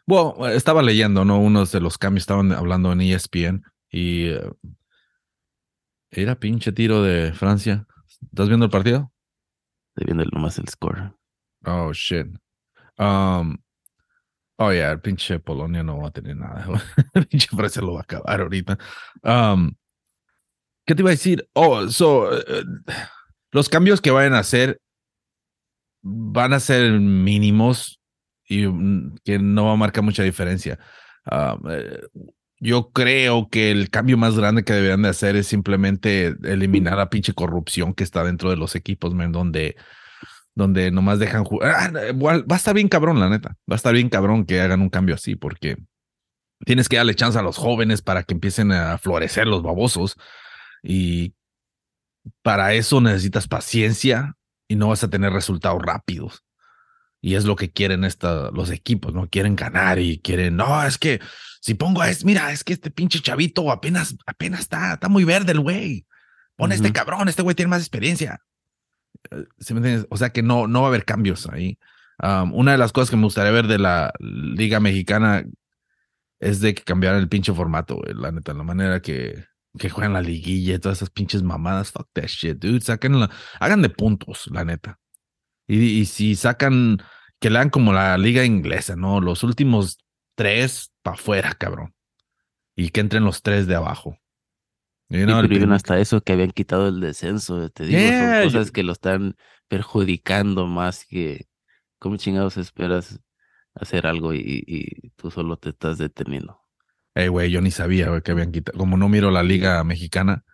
Bueno, 0.07 0.49
estaba 0.49 0.83
leyendo, 0.83 1.25
¿no? 1.25 1.39
Unos 1.39 1.71
de 1.71 1.81
los 1.81 1.99
cambios 1.99 2.23
estaban 2.23 2.53
hablando 2.53 2.93
en 2.93 3.03
ESPN 3.03 3.63
y 3.91 4.29
eh, 4.29 4.51
era 6.11 6.39
pinche 6.39 6.73
tiro 6.73 7.03
de 7.03 7.33
Francia. 7.33 7.87
¿Estás 8.23 8.49
viendo 8.49 8.67
el 8.67 8.71
partido? 8.71 9.13
Estoy 9.95 10.15
viendo 10.15 10.25
nomás 10.33 10.59
el 10.59 10.69
score. 10.69 11.15
Oh, 11.65 11.93
shit. 11.93 12.27
Um, 13.03 13.59
oh, 14.59 14.71
yeah, 14.71 14.93
el 14.93 15.01
pinche 15.01 15.39
Polonia 15.41 15.83
no 15.83 15.99
va 15.99 16.09
a 16.09 16.13
tener 16.13 16.37
nada. 16.37 16.67
El 17.15 17.27
pinche 17.27 17.49
Francia 17.49 17.83
lo 17.83 17.95
va 17.95 18.01
a 18.01 18.03
acabar 18.03 18.41
ahorita. 18.41 18.79
Um, 19.23 19.75
¿Qué 20.87 20.95
te 20.95 21.03
iba 21.03 21.11
a 21.11 21.13
decir? 21.13 21.49
Oh, 21.53 21.89
so, 21.89 22.33
eh, 22.33 22.65
los 23.51 23.69
cambios 23.69 24.01
que 24.01 24.11
vayan 24.11 24.35
a 24.35 24.41
hacer 24.41 24.81
van 26.03 26.53
a 26.53 26.61
ser 26.61 26.93
mínimos 26.93 28.01
y 28.49 28.67
mm, 28.67 29.17
que 29.25 29.39
no 29.39 29.67
va 29.67 29.73
a 29.73 29.77
marcar 29.77 30.03
mucha 30.05 30.23
diferencia. 30.23 30.79
Eh, 31.31 32.01
yo 32.59 32.93
creo 32.93 33.49
que 33.49 33.71
el 33.71 33.91
cambio 33.91 34.17
más 34.17 34.37
grande 34.37 34.65
que 34.65 34.73
deberían 34.73 35.03
de 35.03 35.09
hacer 35.09 35.37
es 35.37 35.47
simplemente 35.49 36.37
eliminar 36.45 36.97
la 36.97 37.11
pinche 37.11 37.33
corrupción 37.35 37.95
que 37.95 38.05
está 38.05 38.25
dentro 38.25 38.51
de 38.51 38.57
los 38.57 38.75
equipos, 38.77 39.15
man, 39.15 39.33
donde 39.33 39.77
donde 40.55 40.91
nomás 40.91 41.19
dejan 41.19 41.45
jugar. 41.45 41.93
Ah, 41.95 42.09
igual, 42.09 42.51
va 42.51 42.57
a 42.57 42.59
estar 42.59 42.75
bien 42.75 42.89
cabrón, 42.89 43.21
la 43.21 43.29
neta. 43.29 43.57
Va 43.71 43.75
a 43.75 43.77
estar 43.77 43.95
bien 43.95 44.09
cabrón 44.09 44.45
que 44.45 44.61
hagan 44.61 44.81
un 44.81 44.91
cambio 44.91 45.15
así, 45.15 45.37
porque 45.37 45.77
tienes 46.65 46.89
que 46.89 46.97
darle 46.97 47.15
chance 47.15 47.39
a 47.39 47.43
los 47.43 47.57
jóvenes 47.57 48.03
para 48.03 48.23
que 48.23 48.35
empiecen 48.35 48.73
a 48.73 48.99
florecer 48.99 49.47
los 49.47 49.63
babosos. 49.63 50.17
Y 50.83 51.35
para 52.43 52.75
eso 52.75 53.01
necesitas 53.01 53.49
paciencia 53.49 54.37
y 54.69 54.77
no 54.77 54.89
vas 54.89 55.05
a 55.05 55.11
tener 55.11 55.33
resultados 55.33 55.81
rápidos. 55.83 56.45
Y 57.21 57.37
es 57.37 57.45
lo 57.45 57.55
que 57.55 57.71
quieren 57.71 58.05
esta, 58.05 58.51
los 58.51 58.71
equipos, 58.71 59.15
¿no? 59.15 59.29
Quieren 59.29 59.55
ganar 59.55 60.01
y 60.01 60.19
quieren, 60.19 60.57
no, 60.57 60.83
es 60.85 60.99
que 60.99 61.21
si 61.61 61.75
pongo 61.75 62.03
es, 62.03 62.25
mira, 62.25 62.51
es 62.51 62.65
que 62.65 62.73
este 62.73 62.91
pinche 62.91 63.21
chavito 63.21 63.71
apenas, 63.71 64.17
apenas 64.27 64.61
está, 64.61 64.95
está 64.95 65.09
muy 65.09 65.23
verde 65.23 65.53
el 65.53 65.61
güey. 65.61 66.05
Pon 66.57 66.73
este 66.73 66.93
cabrón, 66.93 67.29
este 67.29 67.43
güey 67.43 67.55
tiene 67.55 67.71
más 67.71 67.81
experiencia. 67.81 68.41
O 70.11 70.17
sea 70.17 70.31
que 70.31 70.43
no, 70.43 70.67
no 70.67 70.81
va 70.81 70.87
a 70.87 70.89
haber 70.89 71.05
cambios 71.05 71.49
ahí. 71.49 71.79
Una 72.19 72.73
de 72.73 72.79
las 72.79 72.93
cosas 72.93 73.11
que 73.11 73.17
me 73.17 73.25
gustaría 73.25 73.51
ver 73.53 73.67
de 73.67 73.79
la 73.79 74.13
Liga 74.21 74.81
Mexicana 74.81 75.45
es 76.41 76.61
de 76.61 76.75
que 76.75 76.83
cambiaran 76.83 77.21
el 77.21 77.29
pinche 77.29 77.53
formato, 77.53 78.01
la 78.15 78.33
neta, 78.33 78.53
la 78.55 78.65
manera 78.65 79.01
que, 79.01 79.45
que 79.79 79.91
juegan 79.91 80.13
la 80.13 80.21
liguilla 80.21 80.75
y 80.75 80.79
todas 80.79 80.99
esas 80.99 81.11
pinches 81.11 81.43
mamadas. 81.43 81.93
Fuck 81.93 82.09
that 82.13 82.27
shit, 82.27 82.59
dude. 82.59 82.81
Saquen 82.81 83.19
la, 83.19 83.31
hagan 83.61 83.83
de 83.83 83.91
puntos, 83.91 84.49
la 84.53 84.65
neta. 84.65 84.99
Y, 85.67 86.05
si 86.07 86.35
sacan, 86.35 86.99
que 87.41 87.49
le 87.49 87.59
hagan 87.59 87.71
como 87.71 87.93
la 87.93 88.19
liga 88.19 88.45
inglesa, 88.45 88.97
¿no? 88.97 89.21
Los 89.21 89.43
últimos 89.43 89.99
tres 90.35 90.93
para 91.03 91.15
afuera, 91.15 91.55
cabrón. 91.55 91.95
Y 92.77 92.91
que 92.91 93.01
entren 93.01 93.25
los 93.25 93.43
tres 93.43 93.67
de 93.67 93.75
abajo. 93.75 94.19
El 95.15 95.29
even 95.31 95.49
prim- 95.49 95.73
hasta 95.73 95.99
eso 95.99 96.21
que 96.23 96.33
habían 96.33 96.51
quitado 96.53 96.89
el 96.89 97.01
descenso, 97.01 97.69
te 97.71 97.85
digo, 97.85 97.99
Yeah, 97.99 98.19
son 98.21 98.35
yo- 98.45 98.45
cosas 98.59 98.71
que 98.73 98.83
lo 98.83 98.93
están 98.93 99.37
perjudicando 99.69 100.67
más 100.67 101.05
que 101.05 101.47
cómo 101.99 102.17
chingados 102.17 102.57
esperas 102.57 103.21
hacer 103.75 104.07
algo 104.07 104.35
y, 104.35 104.65
y 104.67 105.11
tú 105.17 105.31
solo 105.31 105.57
te 105.57 105.71
estás 105.71 105.99
deteniendo. 105.99 106.59
Ey, 107.15 107.29
güey, 107.29 107.51
yo 107.51 107.61
ni 107.61 107.71
sabía 107.71 108.21
que 108.23 108.31
habían 108.33 108.53
quitado. 108.53 108.79
Como 108.79 108.97
no 108.97 109.09
miro 109.09 109.31
la 109.31 109.43
liga 109.43 109.83
mexicana, 109.85 110.45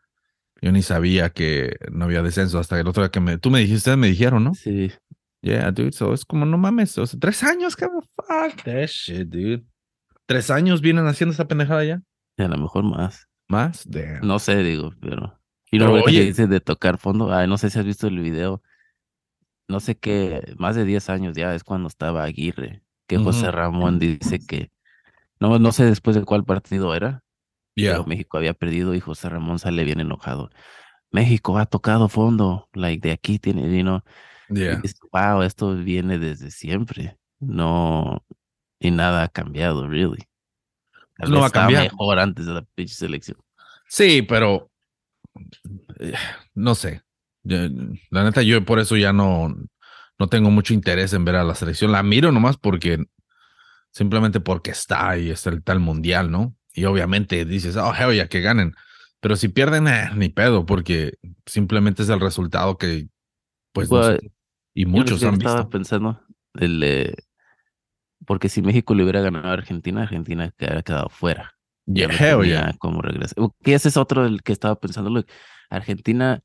yo 0.60 0.72
ni 0.72 0.82
sabía 0.82 1.30
que 1.30 1.76
no 1.92 2.06
había 2.06 2.22
descenso 2.22 2.58
hasta 2.58 2.78
el 2.80 2.88
otro 2.88 3.02
día 3.04 3.10
que 3.10 3.20
me. 3.20 3.38
Tú 3.38 3.50
me 3.50 3.60
dijiste, 3.60 3.76
ustedes 3.78 3.98
me 3.98 4.08
dijeron, 4.08 4.42
¿no? 4.44 4.54
Sí, 4.54 4.90
Yeah, 5.40 5.70
dude. 5.70 5.92
So 5.92 6.12
es 6.14 6.24
como, 6.24 6.46
no 6.46 6.58
mames. 6.58 6.98
O 6.98 7.06
sea, 7.06 7.18
tres 7.20 7.44
años, 7.44 7.76
cabrón. 7.76 8.02
Fuck 8.16 8.64
that 8.64 8.86
shit, 8.88 9.28
dude. 9.28 9.64
Tres 10.26 10.50
años 10.50 10.80
vienen 10.80 11.06
haciendo 11.06 11.32
esa 11.32 11.46
pendejada 11.46 11.84
ya. 11.84 12.02
a 12.38 12.48
lo 12.48 12.56
mejor 12.58 12.82
más. 12.82 13.27
Más. 13.48 13.88
Damn. 13.90 14.26
No 14.26 14.38
sé, 14.38 14.62
digo, 14.62 14.92
pero. 15.00 15.38
Y 15.70 15.80
oye- 15.80 16.04
que 16.04 16.24
dices 16.26 16.48
de 16.48 16.60
tocar 16.60 16.98
fondo, 16.98 17.32
ay, 17.32 17.46
no 17.48 17.58
sé 17.58 17.70
si 17.70 17.78
has 17.78 17.84
visto 17.84 18.06
el 18.06 18.20
video. 18.20 18.62
No 19.68 19.80
sé 19.80 19.98
qué, 19.98 20.54
más 20.56 20.76
de 20.76 20.84
10 20.86 21.10
años 21.10 21.36
ya 21.36 21.54
es 21.54 21.62
cuando 21.62 21.88
estaba 21.88 22.24
Aguirre, 22.24 22.82
que 23.06 23.18
José. 23.18 23.50
Ramón 23.50 23.98
dice 23.98 24.38
que, 24.38 24.70
no, 25.40 25.58
no 25.58 25.72
sé 25.72 25.84
después 25.84 26.16
de 26.16 26.24
cuál 26.24 26.44
partido 26.44 26.94
era, 26.94 27.22
Yeah. 27.76 27.92
pero 27.92 28.06
México 28.06 28.38
había 28.38 28.54
perdido 28.54 28.94
y 28.94 29.00
José 29.00 29.28
Ramón 29.28 29.58
sale 29.58 29.84
bien 29.84 30.00
enojado. 30.00 30.48
México 31.10 31.58
ha 31.58 31.66
tocado 31.66 32.08
fondo, 32.08 32.68
like 32.72 33.06
de 33.06 33.12
aquí 33.12 33.38
tiene, 33.38 33.62
you 33.76 33.82
know, 33.82 34.00
y 34.48 34.60
Yeah. 34.60 34.76
dices, 34.76 34.98
wow, 35.12 35.42
esto 35.42 35.74
viene 35.76 36.18
desde 36.18 36.50
siempre, 36.50 37.18
no, 37.38 38.24
y 38.80 38.90
nada 38.90 39.24
ha 39.24 39.28
cambiado, 39.28 39.86
really. 39.86 40.24
Tal 41.18 41.30
No 41.30 41.40
va 41.40 41.48
a 41.48 41.50
cambiar. 41.50 41.82
mejor 41.84 42.18
antes 42.18 42.46
de 42.46 42.52
la 42.54 42.62
pinche 42.74 42.94
selección. 42.94 43.36
Sí, 43.88 44.22
pero. 44.22 44.70
eh, 45.98 46.14
No 46.54 46.74
sé. 46.74 47.02
Yo- 47.42 47.68
La 48.10 48.24
neta, 48.24 48.42
yo 48.42 48.64
por 48.64 48.78
eso 48.78 48.96
ya 48.96 49.12
no, 49.12 49.54
no 50.18 50.26
tengo 50.28 50.50
mucho 50.50 50.74
interés 50.74 51.12
en 51.12 51.24
ver 51.24 51.36
a 51.36 51.44
la 51.44 51.54
selección. 51.54 51.92
La 51.92 52.02
miro 52.02 52.32
nomás 52.32 52.56
porque. 52.56 53.04
Simplemente 53.90 54.38
porque 54.40 54.70
está 54.70 55.16
y 55.18 55.30
es 55.30 55.46
el 55.46 55.62
tal 55.64 55.80
mundial, 55.80 56.30
¿no? 56.30 56.54
Y 56.74 56.84
obviamente 56.84 57.44
dices, 57.46 57.74
oh, 57.76 57.92
hell 57.94 58.12
yeah, 58.14 58.28
que 58.28 58.42
ganen. 58.42 58.74
Pero 59.20 59.34
si 59.34 59.48
pierden, 59.48 59.88
eh, 59.88 60.10
ni 60.14 60.28
pedo, 60.28 60.66
porque 60.66 61.14
simplemente 61.46 62.02
es 62.02 62.08
el 62.10 62.20
resultado 62.20 62.76
que, 62.76 63.08
pues, 63.72 63.90
nosotros- 63.90 64.20
y 64.74 64.84
Yo 64.84 64.88
muchos 64.90 65.22
estaba 65.22 65.36
visto. 65.36 65.70
pensando, 65.70 66.22
el, 66.54 66.82
eh, 66.84 67.14
porque 68.26 68.48
si 68.48 68.62
México 68.62 68.94
le 68.94 69.02
hubiera 69.02 69.20
ganado 69.20 69.48
a 69.48 69.52
Argentina, 69.52 70.02
Argentina 70.02 70.52
hubiera 70.58 70.82
quedado 70.82 71.08
fuera. 71.08 71.54
Yeah, 71.86 72.08
no 72.36 72.44
yeah. 72.44 72.74
cómo 72.78 73.00
regresar. 73.00 73.36
Que 73.62 73.74
ese 73.74 73.88
es 73.88 73.96
otro 73.96 74.24
del 74.24 74.42
que 74.42 74.52
estaba 74.52 74.78
pensando. 74.78 75.08
look, 75.10 75.26
Argentina, 75.70 76.42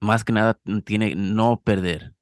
más 0.00 0.24
que 0.24 0.32
nada, 0.32 0.58
tiene 0.84 1.14
no 1.14 1.60
perder. 1.62 2.14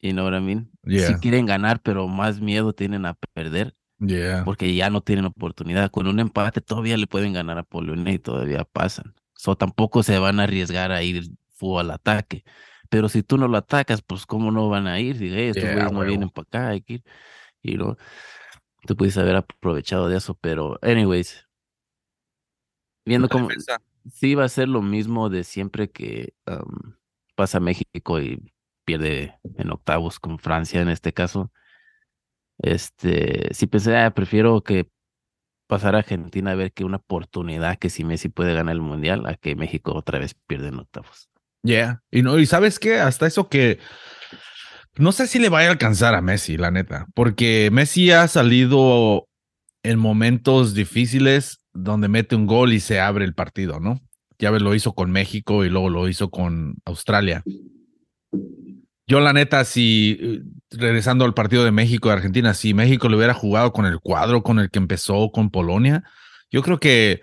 You 0.00 0.12
know 0.12 0.24
what 0.26 0.38
I 0.38 0.40
mean? 0.40 0.70
Yeah. 0.84 1.06
Si 1.06 1.14
quieren 1.14 1.46
ganar, 1.46 1.80
pero 1.80 2.06
más 2.06 2.40
miedo 2.40 2.72
tienen 2.72 3.06
a 3.06 3.14
perder 3.34 3.74
Yeah. 4.00 4.44
porque 4.44 4.74
ya 4.74 4.90
no 4.90 5.00
tienen 5.00 5.24
oportunidad. 5.24 5.90
Con 5.90 6.06
un 6.06 6.20
empate 6.20 6.60
todavía 6.60 6.96
le 6.96 7.06
pueden 7.06 7.32
ganar 7.32 7.58
a 7.58 7.62
Polonia 7.64 8.12
y 8.12 8.18
todavía 8.18 8.64
pasan. 8.64 9.14
So 9.34 9.56
tampoco 9.56 10.02
se 10.02 10.18
van 10.18 10.40
a 10.40 10.44
arriesgar 10.44 10.92
a 10.92 11.02
ir 11.02 11.30
full 11.48 11.80
al 11.80 11.90
ataque. 11.90 12.44
Pero 12.90 13.08
si 13.08 13.22
tú 13.22 13.38
no 13.38 13.48
lo 13.48 13.58
atacas, 13.58 14.02
pues 14.02 14.26
cómo 14.26 14.50
no 14.50 14.68
van 14.68 14.86
a 14.86 15.00
ir? 15.00 15.18
Diga, 15.18 15.36
"Hey, 15.36 15.48
estos 15.48 15.64
Yeah, 15.64 15.72
güeyes 15.74 15.92
no 15.92 16.04
vienen 16.04 16.30
para 16.30 16.44
acá, 16.44 16.68
hay 16.70 16.82
que 16.82 16.94
ir. 16.94 17.04
Y 17.62 17.76
no, 17.76 17.96
tú 18.86 18.96
pudiste 18.96 19.20
haber 19.20 19.36
aprovechado 19.36 20.08
de 20.08 20.18
eso, 20.18 20.34
pero 20.34 20.78
anyways, 20.82 21.46
viendo 23.04 23.26
La 23.26 23.32
cómo 23.32 23.48
sí 24.12 24.34
va 24.34 24.44
a 24.44 24.48
ser 24.48 24.68
lo 24.68 24.82
mismo 24.82 25.28
de 25.28 25.44
siempre 25.44 25.90
que 25.90 26.34
um, 26.46 26.94
pasa 27.34 27.60
México 27.60 28.20
y 28.20 28.52
pierde 28.84 29.38
en 29.56 29.70
octavos 29.70 30.18
con 30.18 30.38
Francia 30.38 30.80
en 30.80 30.88
este 30.88 31.12
caso. 31.12 31.52
Este, 32.58 33.52
sí 33.54 33.66
pensé, 33.66 33.96
ah, 33.96 34.10
prefiero 34.12 34.62
que 34.62 34.90
pasar 35.68 35.94
a 35.96 35.98
Argentina 36.00 36.52
a 36.52 36.54
ver 36.56 36.72
que 36.72 36.84
una 36.84 36.98
oportunidad 36.98 37.78
que 37.78 37.90
si 37.90 38.04
Messi 38.04 38.28
puede 38.30 38.54
ganar 38.54 38.74
el 38.74 38.82
mundial 38.82 39.26
a 39.26 39.36
que 39.36 39.56
México 39.56 39.94
otra 39.94 40.18
vez 40.18 40.34
pierde 40.34 40.68
en 40.68 40.80
octavos. 40.80 41.30
Yeah. 41.62 42.02
Y 42.10 42.22
no, 42.22 42.38
y 42.38 42.46
sabes 42.46 42.78
qué, 42.78 43.00
hasta 43.00 43.26
eso 43.26 43.48
que 43.48 43.78
no 44.96 45.12
sé 45.12 45.26
si 45.26 45.38
le 45.38 45.48
vaya 45.48 45.68
a 45.68 45.72
alcanzar 45.72 46.14
a 46.14 46.22
Messi, 46.22 46.56
la 46.56 46.70
neta, 46.70 47.06
porque 47.14 47.70
Messi 47.72 48.10
ha 48.10 48.26
salido 48.26 49.28
en 49.84 49.98
momentos 49.98 50.74
difíciles 50.74 51.60
donde 51.72 52.08
mete 52.08 52.34
un 52.34 52.46
gol 52.46 52.72
y 52.72 52.80
se 52.80 53.00
abre 53.00 53.24
el 53.24 53.34
partido, 53.34 53.78
¿no? 53.78 54.00
Ya 54.40 54.50
lo 54.50 54.74
hizo 54.74 54.94
con 54.94 55.10
México 55.10 55.64
y 55.64 55.68
luego 55.68 55.88
lo 55.88 56.08
hizo 56.08 56.30
con 56.30 56.76
Australia. 56.84 57.42
Yo, 59.06 59.20
la 59.20 59.32
neta, 59.32 59.64
si 59.64 60.42
regresando 60.70 61.24
al 61.24 61.34
partido 61.34 61.64
de 61.64 61.70
México 61.70 62.08
y 62.08 62.12
Argentina, 62.12 62.52
si 62.54 62.74
México 62.74 63.08
le 63.08 63.16
hubiera 63.16 63.34
jugado 63.34 63.72
con 63.72 63.86
el 63.86 64.00
cuadro 64.00 64.42
con 64.42 64.58
el 64.58 64.70
que 64.70 64.78
empezó 64.78 65.30
con 65.30 65.50
Polonia, 65.50 66.04
yo 66.50 66.62
creo 66.62 66.78
que 66.78 67.20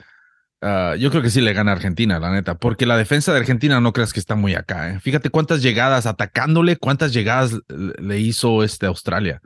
uh, 0.61 0.95
yo 0.95 1.09
creo 1.09 1.21
que 1.21 1.29
sí 1.29 1.41
le 1.41 1.53
gana 1.53 1.71
a 1.71 1.75
Argentina, 1.75 2.19
la 2.19 2.31
neta, 2.31 2.55
porque 2.55 2.85
la 2.85 2.97
defensa 2.97 3.31
de 3.31 3.39
Argentina 3.39 3.79
no 3.81 3.93
creas 3.93 4.13
que 4.13 4.19
está 4.19 4.35
muy 4.35 4.55
acá. 4.55 4.91
¿eh? 4.91 4.99
Fíjate 4.99 5.29
cuántas 5.29 5.61
llegadas 5.61 6.05
atacándole, 6.05 6.77
cuántas 6.77 7.13
llegagadas 7.13 7.59
le 7.67 8.19
hizo 8.19 8.63
este 8.63 8.85
Australia. 8.85 9.41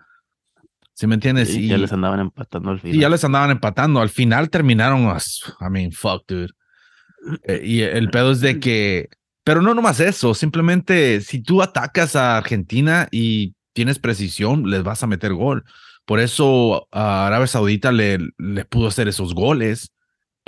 ¿Sí 0.93 1.08
me 1.08 1.15
entiendes? 1.15 1.56
Y, 1.56 1.60
y 1.60 1.67
ya 1.69 1.78
les 1.78 1.93
andaban 1.93 2.19
empatando 2.19 2.72
al 2.72 2.80
final. 2.82 2.95
y 2.95 3.00
ya 3.00 3.10
les 3.10 3.24
andaban 3.24 3.52
empatando. 3.52 4.02
Al 4.02 4.10
final 4.10 4.50
terminaron, 4.50 5.04
I 5.04 5.69
mean, 5.69 5.91
fuck, 5.93 6.24
dude. 6.28 6.52
Eh, 7.43 7.62
y 7.63 7.82
el 7.82 8.10
pedo 8.10 8.32
es 8.32 8.41
de 8.41 8.60
que, 8.60 9.10
pero 9.43 9.62
no 9.62 9.74
nomás 9.74 10.00
eso, 10.00 10.34
simplemente 10.34 11.22
si 11.22 11.41
tú 11.41 11.62
atacas 11.62 12.15
a 12.15 12.38
Argentina 12.38 13.08
y 13.12 13.56
tienes 13.74 14.00
precisión, 14.00 14.69
les 14.69 14.84
vas 14.84 15.04
a 15.04 15.08
meter 15.08 15.34
gol. 15.34 15.63
Por 16.06 16.19
eso 16.19 16.88
a 16.91 17.28
Arabia 17.28 17.48
Saudita 17.48 17.91
le, 17.91 18.19
le 18.38 18.65
pudo 18.65 18.88
hacer 18.88 19.08
esos 19.08 19.34
goles, 19.34 19.91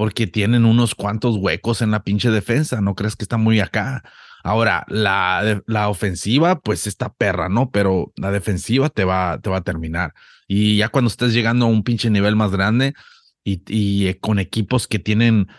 porque 0.02 0.26
tienen 0.26 0.66
unos 0.66 0.96
cuantos 0.96 1.38
huecos 1.38 1.84
en 1.84 1.92
la 1.92 2.02
pinche 2.02 2.32
defensa, 2.32 2.82
no 2.82 2.96
crees 2.96 3.16
que 3.16 3.24
está 3.24 3.38
muy 3.38 3.60
acá. 3.60 4.02
Ahora, 4.44 4.84
la, 4.88 5.62
la 5.68 5.90
ofensiva, 5.90 6.60
pues 6.60 6.88
está 6.88 7.14
perra, 7.14 7.50
¿no? 7.50 7.70
Pero 7.70 8.12
la 8.16 8.32
defensiva 8.32 8.90
te 8.90 9.04
va, 9.04 9.38
te 9.44 9.52
va 9.52 9.58
a 9.58 9.64
terminar. 9.64 10.16
Y 10.48 10.78
ya 10.78 10.90
cuando 10.90 11.08
estés 11.08 11.34
llegando 11.34 11.68
a 11.68 11.70
un 11.70 11.84
pinche 11.84 12.10
nivel 12.10 12.36
más 12.36 12.50
grande 12.50 12.96
y, 13.44 14.08
eh, 14.08 14.18
con 14.20 14.40
equipos 14.40 14.88
que 14.88 14.98
tienen 14.98 15.50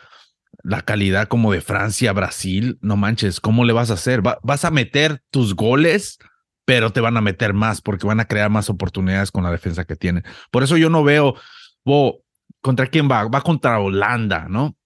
la 0.65 0.81
calidad 0.81 1.29
como 1.29 1.53
de 1.53 1.61
Francia, 1.61 2.13
Brasil, 2.13 2.79
no 2.81 2.97
manches, 2.97 3.39
¿cómo 3.39 3.65
le 3.65 3.73
vas 3.73 3.93
a 3.93 3.95
hacer? 3.95 4.27
Va, 4.27 4.41
vas 4.43 4.65
a 4.65 4.73
meter 4.73 5.23
tus 5.31 5.55
goles, 5.55 6.19
pero 6.65 6.91
te 6.91 7.01
van 7.01 7.17
a 7.17 7.21
meter 7.21 7.55
más 7.55 7.81
porque 7.81 8.09
van 8.09 8.19
a 8.19 8.27
crear 8.27 8.51
más 8.51 8.69
oportunidades 8.71 9.31
con 9.31 9.45
la 9.45 9.53
defensa 9.53 9.85
que 9.85 9.95
tienen. 9.95 10.25
Por 10.51 10.65
eso 10.65 10.77
yo 10.77 10.91
no 10.91 11.05
veo, 11.05 11.37
wow, 11.85 12.25
¿contra 12.63 12.87
quién 12.87 13.11
va? 13.11 13.29
Va 13.29 13.43
contra 13.43 13.79
Holanda, 13.79 14.47
¿no? 14.49 14.77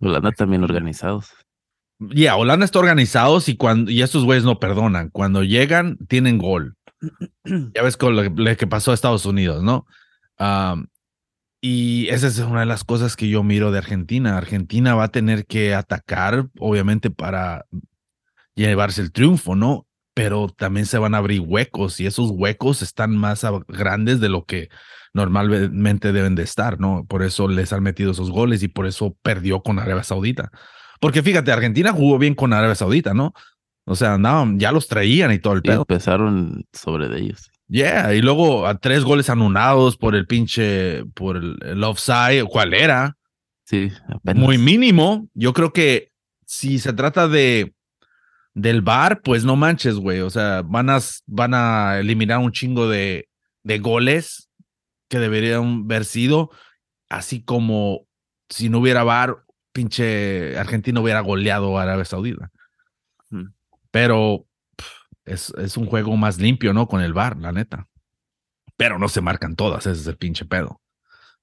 Holanda 0.00 0.32
también 0.32 0.64
organizados. 0.64 1.30
Ya, 1.98 2.14
yeah, 2.14 2.36
Holanda 2.36 2.64
está 2.64 2.78
organizados 2.78 3.48
y 3.48 3.56
cuando 3.56 3.90
y 3.90 4.02
estos 4.02 4.24
güeyes 4.24 4.44
no 4.44 4.58
perdonan. 4.58 5.10
Cuando 5.10 5.42
llegan, 5.42 5.98
tienen 6.08 6.38
gol. 6.38 6.76
ya 7.74 7.82
ves 7.82 7.96
con 7.96 8.16
lo, 8.16 8.24
lo, 8.24 8.56
que 8.56 8.66
pasó 8.66 8.90
a 8.90 8.94
Estados 8.94 9.24
Unidos, 9.26 9.62
¿no? 9.62 9.86
Um, 10.38 10.86
y 11.62 12.08
esa 12.08 12.26
es 12.26 12.38
una 12.38 12.60
de 12.60 12.66
las 12.66 12.84
cosas 12.84 13.16
que 13.16 13.28
yo 13.28 13.42
miro 13.42 13.70
de 13.70 13.78
Argentina. 13.78 14.36
Argentina 14.36 14.94
va 14.94 15.04
a 15.04 15.10
tener 15.10 15.44
que 15.44 15.74
atacar, 15.74 16.48
obviamente, 16.58 17.10
para 17.10 17.66
llevarse 18.54 19.02
el 19.02 19.12
triunfo, 19.12 19.54
¿no? 19.54 19.86
Pero 20.14 20.48
también 20.48 20.86
se 20.86 20.98
van 20.98 21.14
a 21.14 21.18
abrir 21.18 21.40
huecos 21.40 22.00
y 22.00 22.06
esos 22.06 22.30
huecos 22.30 22.80
están 22.80 23.14
más 23.16 23.44
grandes 23.68 24.20
de 24.20 24.30
lo 24.30 24.44
que 24.46 24.70
normalmente 25.12 26.12
deben 26.12 26.34
de 26.34 26.42
estar, 26.42 26.78
¿no? 26.80 27.04
Por 27.08 27.22
eso 27.22 27.48
les 27.48 27.72
han 27.72 27.82
metido 27.82 28.12
esos 28.12 28.30
goles 28.30 28.62
y 28.62 28.68
por 28.68 28.86
eso 28.86 29.16
perdió 29.22 29.62
con 29.62 29.78
Arabia 29.78 30.04
Saudita. 30.04 30.50
Porque 31.00 31.22
fíjate, 31.22 31.50
Argentina 31.52 31.92
jugó 31.92 32.18
bien 32.18 32.34
con 32.34 32.52
Arabia 32.52 32.74
Saudita, 32.74 33.14
¿no? 33.14 33.32
O 33.86 33.96
sea, 33.96 34.18
no, 34.18 34.46
ya 34.56 34.70
los 34.72 34.86
traían 34.86 35.32
y 35.32 35.38
todo 35.38 35.54
el 35.54 35.60
Y 35.60 35.68
pedo. 35.68 35.80
empezaron 35.80 36.64
sobre 36.72 37.08
de 37.08 37.20
ellos. 37.20 37.50
Yeah, 37.68 38.14
y 38.14 38.20
luego 38.20 38.66
a 38.66 38.78
tres 38.78 39.04
goles 39.04 39.30
anulados 39.30 39.96
por 39.96 40.14
el 40.14 40.26
pinche, 40.26 41.04
por 41.14 41.36
el, 41.36 41.56
el 41.62 41.82
offside, 41.84 42.44
¿cuál 42.44 42.74
era? 42.74 43.16
Sí, 43.64 43.90
apenas. 44.08 44.42
Muy 44.42 44.58
mínimo. 44.58 45.28
Yo 45.34 45.52
creo 45.52 45.72
que 45.72 46.10
si 46.46 46.78
se 46.80 46.92
trata 46.92 47.28
de 47.28 47.72
del 48.54 48.82
bar, 48.82 49.22
pues 49.22 49.44
no 49.44 49.54
manches, 49.56 49.94
güey. 49.94 50.20
O 50.20 50.30
sea, 50.30 50.62
van 50.64 50.90
a, 50.90 50.98
van 51.26 51.54
a 51.54 51.98
eliminar 52.00 52.38
un 52.38 52.50
chingo 52.50 52.88
de, 52.88 53.28
de 53.62 53.78
goles 53.78 54.49
que 55.10 55.18
deberían 55.18 55.82
haber 55.84 56.06
sido, 56.06 56.50
así 57.10 57.42
como 57.42 58.06
si 58.48 58.70
no 58.70 58.78
hubiera 58.78 59.02
bar, 59.02 59.44
pinche 59.72 60.56
Argentina 60.58 61.00
hubiera 61.00 61.20
goleado 61.20 61.78
a 61.78 61.82
Arabia 61.82 62.04
Saudita. 62.06 62.50
Pero 63.90 64.46
es, 65.24 65.52
es, 65.58 65.76
un 65.76 65.86
juego 65.86 66.16
más 66.16 66.38
limpio, 66.38 66.72
¿no? 66.72 66.86
Con 66.86 67.02
el 67.02 67.12
bar, 67.12 67.36
la 67.36 67.52
neta. 67.52 67.88
Pero 68.76 68.98
no 68.98 69.08
se 69.08 69.20
marcan 69.20 69.56
todas, 69.56 69.84
ese 69.86 70.00
es 70.00 70.06
el 70.06 70.16
pinche 70.16 70.44
pedo. 70.44 70.80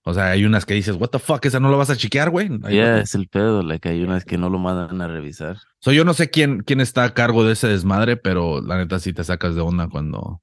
O 0.04 0.14
sea, 0.14 0.28
hay 0.28 0.46
unas 0.46 0.66
que 0.66 0.74
dices, 0.74 0.96
what 0.96 1.10
the 1.10 1.20
fuck, 1.20 1.44
esa 1.46 1.60
no 1.60 1.70
lo 1.70 1.78
vas 1.78 1.90
a 1.90 1.98
chequear, 1.98 2.30
güey. 2.30 2.48
Ya 2.64 2.70
yeah, 2.70 3.00
es 3.00 3.14
el 3.14 3.28
pedo, 3.28 3.62
like, 3.62 3.90
hay 3.90 4.02
unas 4.02 4.24
que 4.24 4.38
no 4.38 4.50
lo 4.50 4.58
mandan 4.60 5.02
a 5.02 5.08
revisar. 5.10 5.58
So, 5.80 5.92
yo 5.92 6.06
no 6.06 6.14
sé 6.14 6.30
quién, 6.30 6.64
quién 6.64 6.80
está 6.80 7.04
a 7.04 7.14
cargo 7.14 7.44
de 7.44 7.52
ese 7.52 7.68
desmadre, 7.68 8.16
pero 8.16 8.62
la 8.62 8.78
neta 8.78 9.00
sí 9.00 9.12
te 9.12 9.26
sacas 9.26 9.56
de 9.56 9.62
onda 9.62 9.90
cuando, 9.90 10.42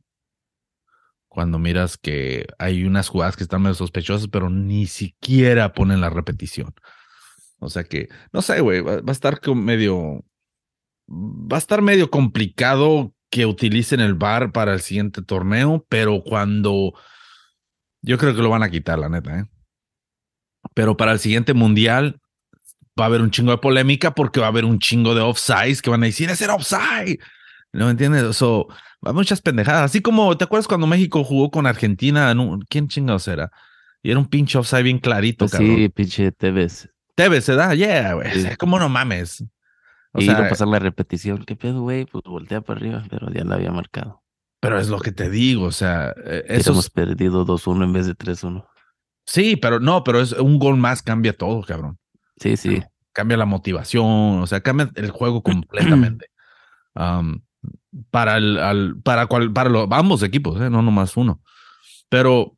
cuando 1.34 1.58
miras 1.58 1.98
que 1.98 2.46
hay 2.60 2.84
unas 2.84 3.08
jugadas 3.08 3.36
que 3.36 3.42
están 3.42 3.60
medio 3.60 3.74
sospechosas, 3.74 4.28
pero 4.28 4.50
ni 4.50 4.86
siquiera 4.86 5.72
ponen 5.72 6.00
la 6.00 6.08
repetición. 6.08 6.72
O 7.58 7.68
sea 7.68 7.82
que, 7.82 8.08
no 8.32 8.40
sé, 8.40 8.60
güey, 8.60 8.82
va, 8.82 9.00
a 9.04 9.10
estar 9.10 9.40
medio, 9.52 10.24
va 11.08 11.56
a 11.56 11.58
estar 11.58 11.82
medio 11.82 12.08
complicado 12.08 13.12
que 13.30 13.46
utilicen 13.46 13.98
el 13.98 14.14
bar 14.14 14.52
para 14.52 14.74
el 14.74 14.80
siguiente 14.80 15.22
torneo, 15.22 15.84
pero 15.88 16.22
cuando 16.22 16.94
yo 18.00 18.16
creo 18.16 18.36
que 18.36 18.42
lo 18.42 18.50
van 18.50 18.62
a 18.62 18.70
quitar, 18.70 19.00
la 19.00 19.08
neta, 19.08 19.40
¿eh? 19.40 19.44
Pero 20.72 20.96
para 20.96 21.10
el 21.10 21.18
siguiente 21.18 21.52
mundial 21.52 22.20
va 22.98 23.06
a 23.06 23.08
haber 23.08 23.22
un 23.22 23.32
chingo 23.32 23.50
de 23.50 23.58
polémica 23.58 24.14
porque 24.14 24.38
va 24.38 24.46
a 24.46 24.50
haber 24.50 24.64
un 24.64 24.78
chingo 24.78 25.16
de 25.16 25.20
offsides 25.20 25.82
que 25.82 25.90
van 25.90 26.04
a 26.04 26.06
decir, 26.06 26.30
ese 26.30 26.44
era 26.44 26.54
offside. 26.54 27.18
¿No 27.72 27.86
me 27.86 27.90
entiendes? 27.90 28.36
So, 28.36 28.68
va 28.68 28.74
muchas 29.12 29.40
pendejadas. 29.40 29.90
Así 29.90 30.00
como, 30.00 30.36
¿te 30.36 30.44
acuerdas 30.44 30.68
cuando 30.68 30.86
México 30.86 31.24
jugó 31.24 31.50
con 31.50 31.66
Argentina? 31.66 32.34
¿Quién 32.68 32.88
chingados 32.88 33.28
era? 33.28 33.50
Y 34.02 34.10
era 34.10 34.18
un 34.18 34.26
pinche 34.26 34.58
offside 34.58 34.82
bien 34.82 34.98
clarito, 34.98 35.44
pues 35.44 35.52
cabrón. 35.52 35.76
Sí, 35.76 35.88
pinche 35.88 36.32
Tevez. 36.32 36.90
Tevez, 37.14 37.44
¿se 37.44 37.54
da? 37.54 37.74
Yeah, 37.74 38.14
güey. 38.14 38.30
Sí. 38.32 38.48
¿Cómo 38.58 38.78
no 38.78 38.88
mames? 38.88 39.44
O 40.12 40.20
y 40.20 40.26
sea, 40.26 40.34
iba 40.34 40.46
a 40.46 40.48
pasar 40.48 40.68
la 40.68 40.78
repetición. 40.78 41.44
¿Qué 41.44 41.56
pedo, 41.56 41.82
güey? 41.82 42.04
Pues 42.06 42.22
voltea 42.24 42.60
para 42.60 42.78
arriba, 42.78 43.04
pero 43.10 43.30
ya 43.30 43.44
la 43.44 43.56
había 43.56 43.72
marcado. 43.72 44.22
Pero 44.60 44.78
es 44.78 44.88
lo 44.88 44.98
que 44.98 45.12
te 45.12 45.28
digo, 45.28 45.64
o 45.64 45.72
sea, 45.72 46.14
eso 46.46 46.72
hemos 46.72 46.88
perdido 46.88 47.44
2-1 47.44 47.84
en 47.84 47.92
vez 47.92 48.06
de 48.06 48.14
3-1. 48.14 48.66
Sí, 49.26 49.56
pero 49.56 49.80
no, 49.80 50.04
pero 50.04 50.20
es 50.20 50.32
un 50.32 50.58
gol 50.58 50.76
más 50.76 51.02
cambia 51.02 51.36
todo, 51.36 51.62
cabrón. 51.62 51.98
Sí, 52.38 52.56
sí. 52.56 52.82
Cambia 53.12 53.36
la 53.36 53.44
motivación, 53.44 54.40
o 54.40 54.46
sea, 54.46 54.60
cambia 54.60 54.90
el 54.94 55.10
juego 55.10 55.42
completamente. 55.42 56.28
um, 56.94 57.40
para 58.10 58.36
el, 58.36 58.58
al, 58.58 59.00
para 59.02 59.26
cual, 59.26 59.52
para 59.52 59.70
los, 59.70 59.88
ambos 59.90 60.22
equipos, 60.22 60.60
¿eh? 60.60 60.70
no 60.70 60.82
nomás 60.82 61.16
uno. 61.16 61.42
Pero, 62.08 62.56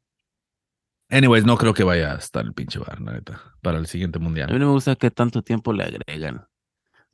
anyways, 1.09 1.45
no 1.45 1.57
creo 1.57 1.75
que 1.75 1.85
vaya 1.85 2.13
a 2.13 2.19
estar 2.19 2.45
el 2.45 2.55
pinche 2.55 2.79
bar, 2.79 3.01
la 3.01 3.13
neta, 3.13 3.41
para 3.63 3.79
el 3.79 3.87
siguiente 3.87 4.19
mundial. 4.19 4.51
A 4.51 4.53
mí 4.53 4.59
no 4.59 4.67
me 4.67 4.73
gusta 4.73 4.97
que 4.97 5.11
tanto 5.11 5.43
tiempo 5.43 5.73
le 5.73 5.85
agregan. 5.85 6.47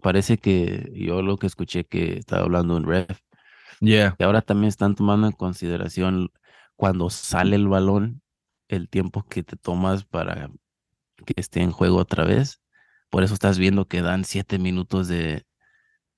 Parece 0.00 0.38
que 0.38 0.90
yo 0.94 1.22
lo 1.22 1.36
que 1.36 1.46
escuché 1.46 1.84
que 1.84 2.18
estaba 2.18 2.42
hablando 2.42 2.76
un 2.76 2.84
ref, 2.84 3.20
Yeah. 3.82 4.14
Y 4.16 4.22
ahora 4.22 4.42
también 4.42 4.68
están 4.68 4.94
tomando 4.94 5.26
en 5.26 5.32
consideración 5.32 6.30
cuando 6.76 7.10
sale 7.10 7.56
el 7.56 7.66
balón, 7.66 8.22
el 8.68 8.88
tiempo 8.88 9.24
que 9.24 9.42
te 9.42 9.56
tomas 9.56 10.04
para 10.04 10.50
que 11.26 11.34
esté 11.36 11.62
en 11.62 11.72
juego 11.72 11.96
otra 11.96 12.24
vez. 12.24 12.62
Por 13.10 13.24
eso 13.24 13.34
estás 13.34 13.58
viendo 13.58 13.88
que 13.88 14.00
dan 14.00 14.24
siete 14.24 14.60
minutos 14.60 15.08
de 15.08 15.44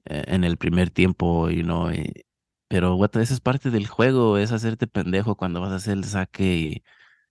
en 0.07 0.45
el 0.45 0.57
primer 0.57 0.91
tiempo, 0.91 1.51
you 1.51 1.63
know, 1.63 1.91
y, 1.93 2.25
pero 2.69 2.97
what, 2.97 3.17
esa 3.17 3.35
es 3.35 3.41
parte 3.41 3.71
del 3.71 3.87
juego, 3.87 4.39
es 4.39 4.53
hacerte 4.53 4.87
pendejo 4.87 5.37
cuando 5.37 5.61
vas 5.61 5.73
a 5.73 5.77
hacer 5.77 5.95
el 5.99 6.05
saque 6.05 6.55
y, 6.57 6.83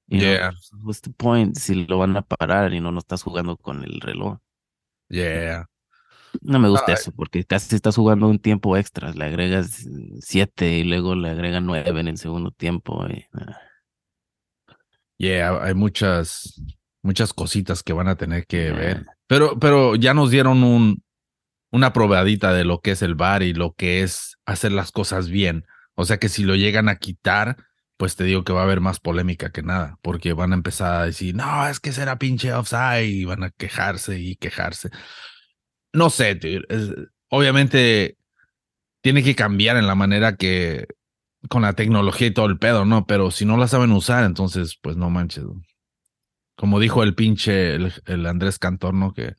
y 0.08 0.20
Yeah. 0.20 0.52
know, 0.52 0.86
what's 0.86 1.02
the 1.02 1.12
point 1.12 1.58
si 1.58 1.86
lo 1.86 1.98
van 1.98 2.16
a 2.18 2.22
parar 2.22 2.74
y 2.74 2.80
no 2.80 2.92
no 2.92 3.00
estás 3.00 3.24
jugando 3.24 3.58
con 3.58 3.84
el 3.84 4.00
reloj. 4.02 4.38
Yeah. 5.10 5.68
No 6.42 6.60
me 6.60 6.70
gusta 6.70 6.92
Ah, 6.92 6.94
eso, 6.94 7.12
porque 7.12 7.44
casi 7.46 7.76
estás 7.76 7.96
jugando 7.96 8.28
un 8.28 8.40
tiempo 8.40 8.76
extra, 8.76 9.12
le 9.14 9.26
agregas 9.26 9.88
siete 10.20 10.78
y 10.80 10.84
luego 10.84 11.16
le 11.16 11.30
agregan 11.30 11.66
nueve 11.66 12.00
en 12.00 12.08
el 12.08 12.18
segundo 12.18 12.52
tiempo. 12.52 13.06
y, 13.08 13.26
ah. 13.34 13.58
Yeah, 15.18 15.64
hay 15.64 15.74
muchas, 15.74 16.62
muchas 17.02 17.34
cositas 17.34 17.84
que 17.84 17.94
van 17.94 18.08
a 18.08 18.16
tener 18.16 18.46
que 18.48 18.66
Yeah. 18.66 18.74
ver. 18.76 19.06
Pero, 19.28 19.60
pero 19.60 19.96
ya 19.96 20.14
nos 20.14 20.32
dieron 20.32 20.64
un, 20.64 21.04
una 21.74 21.92
probadita 21.92 22.54
de 22.54 22.66
lo 22.66 22.82
que 22.82 22.92
es 22.92 23.02
el 23.02 23.16
bar 23.16 23.42
y 23.42 23.56
lo 23.56 23.74
que 23.74 24.04
es 24.04 24.38
hacer 24.46 24.72
las 24.72 24.92
cosas 24.92 25.30
bien. 25.30 25.66
O 25.96 26.06
sea 26.06 26.20
que 26.20 26.30
si 26.30 26.44
lo 26.44 26.56
llegan 26.56 26.88
a 26.88 26.98
quitar, 26.98 27.58
pues 27.98 28.16
te 28.16 28.26
digo 28.26 28.44
que 28.44 28.54
va 28.54 28.62
a 28.62 28.66
haber 28.66 28.80
más 28.80 29.00
polémica 29.00 29.52
que 29.52 29.64
nada, 29.64 29.98
porque 30.04 30.34
van 30.34 30.52
a 30.52 30.56
empezar 30.56 31.02
a 31.02 31.06
decir, 31.06 31.34
no, 31.34 31.68
es 31.68 31.80
que 31.80 31.92
será 31.92 32.20
pinche 32.20 32.54
offside 32.54 33.08
y 33.08 33.26
van 33.26 33.44
a 33.44 33.50
quejarse 33.50 34.20
y 34.20 34.36
quejarse. 34.36 34.92
No 35.92 36.12
sé, 36.12 36.40
obviamente 37.30 38.18
tiene 39.02 39.24
que 39.24 39.34
cambiar 39.34 39.76
en 39.78 39.88
la 39.88 39.96
manera 39.96 40.36
que 40.36 40.86
con 41.50 41.64
la 41.64 41.74
tecnología 41.74 42.28
y 42.28 42.34
todo 42.34 42.46
el 42.46 42.60
pedo, 42.60 42.86
¿no? 42.86 43.08
Pero 43.08 43.32
si 43.32 43.46
no 43.46 43.58
la 43.58 43.68
saben 43.68 43.92
usar, 43.94 44.26
entonces, 44.26 44.78
pues 44.80 44.96
no 44.96 45.10
manches. 45.10 45.46
Como 46.56 46.80
dijo 46.80 47.02
el 47.02 47.16
pinche, 47.16 47.74
el, 47.74 47.92
el 48.06 48.28
Andrés 48.28 48.60
Cantor, 48.60 48.94
¿no? 48.94 49.12
Que, 49.14 49.34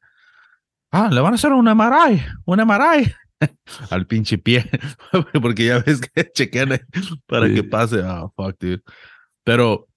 ah, 0.95 1.09
le 1.13 1.21
van 1.21 1.33
a 1.33 1.37
hacer 1.37 1.53
un 1.53 1.67
MRI, 1.67 2.23
un 2.47 2.61
MRI 2.61 3.13
al 3.91 4.07
pinche 4.07 4.39
pie, 4.39 4.65
porque 5.43 5.67
ya 5.67 5.79
ves 5.81 6.01
que 6.01 6.31
chequean 6.35 6.81
para 7.27 7.49
Sí. 7.49 7.55
que 7.55 7.65
pase. 7.65 8.01
Ah, 8.05 8.29
fuck, 8.37 8.57
dude. 8.59 8.83
Pero, 9.45 9.89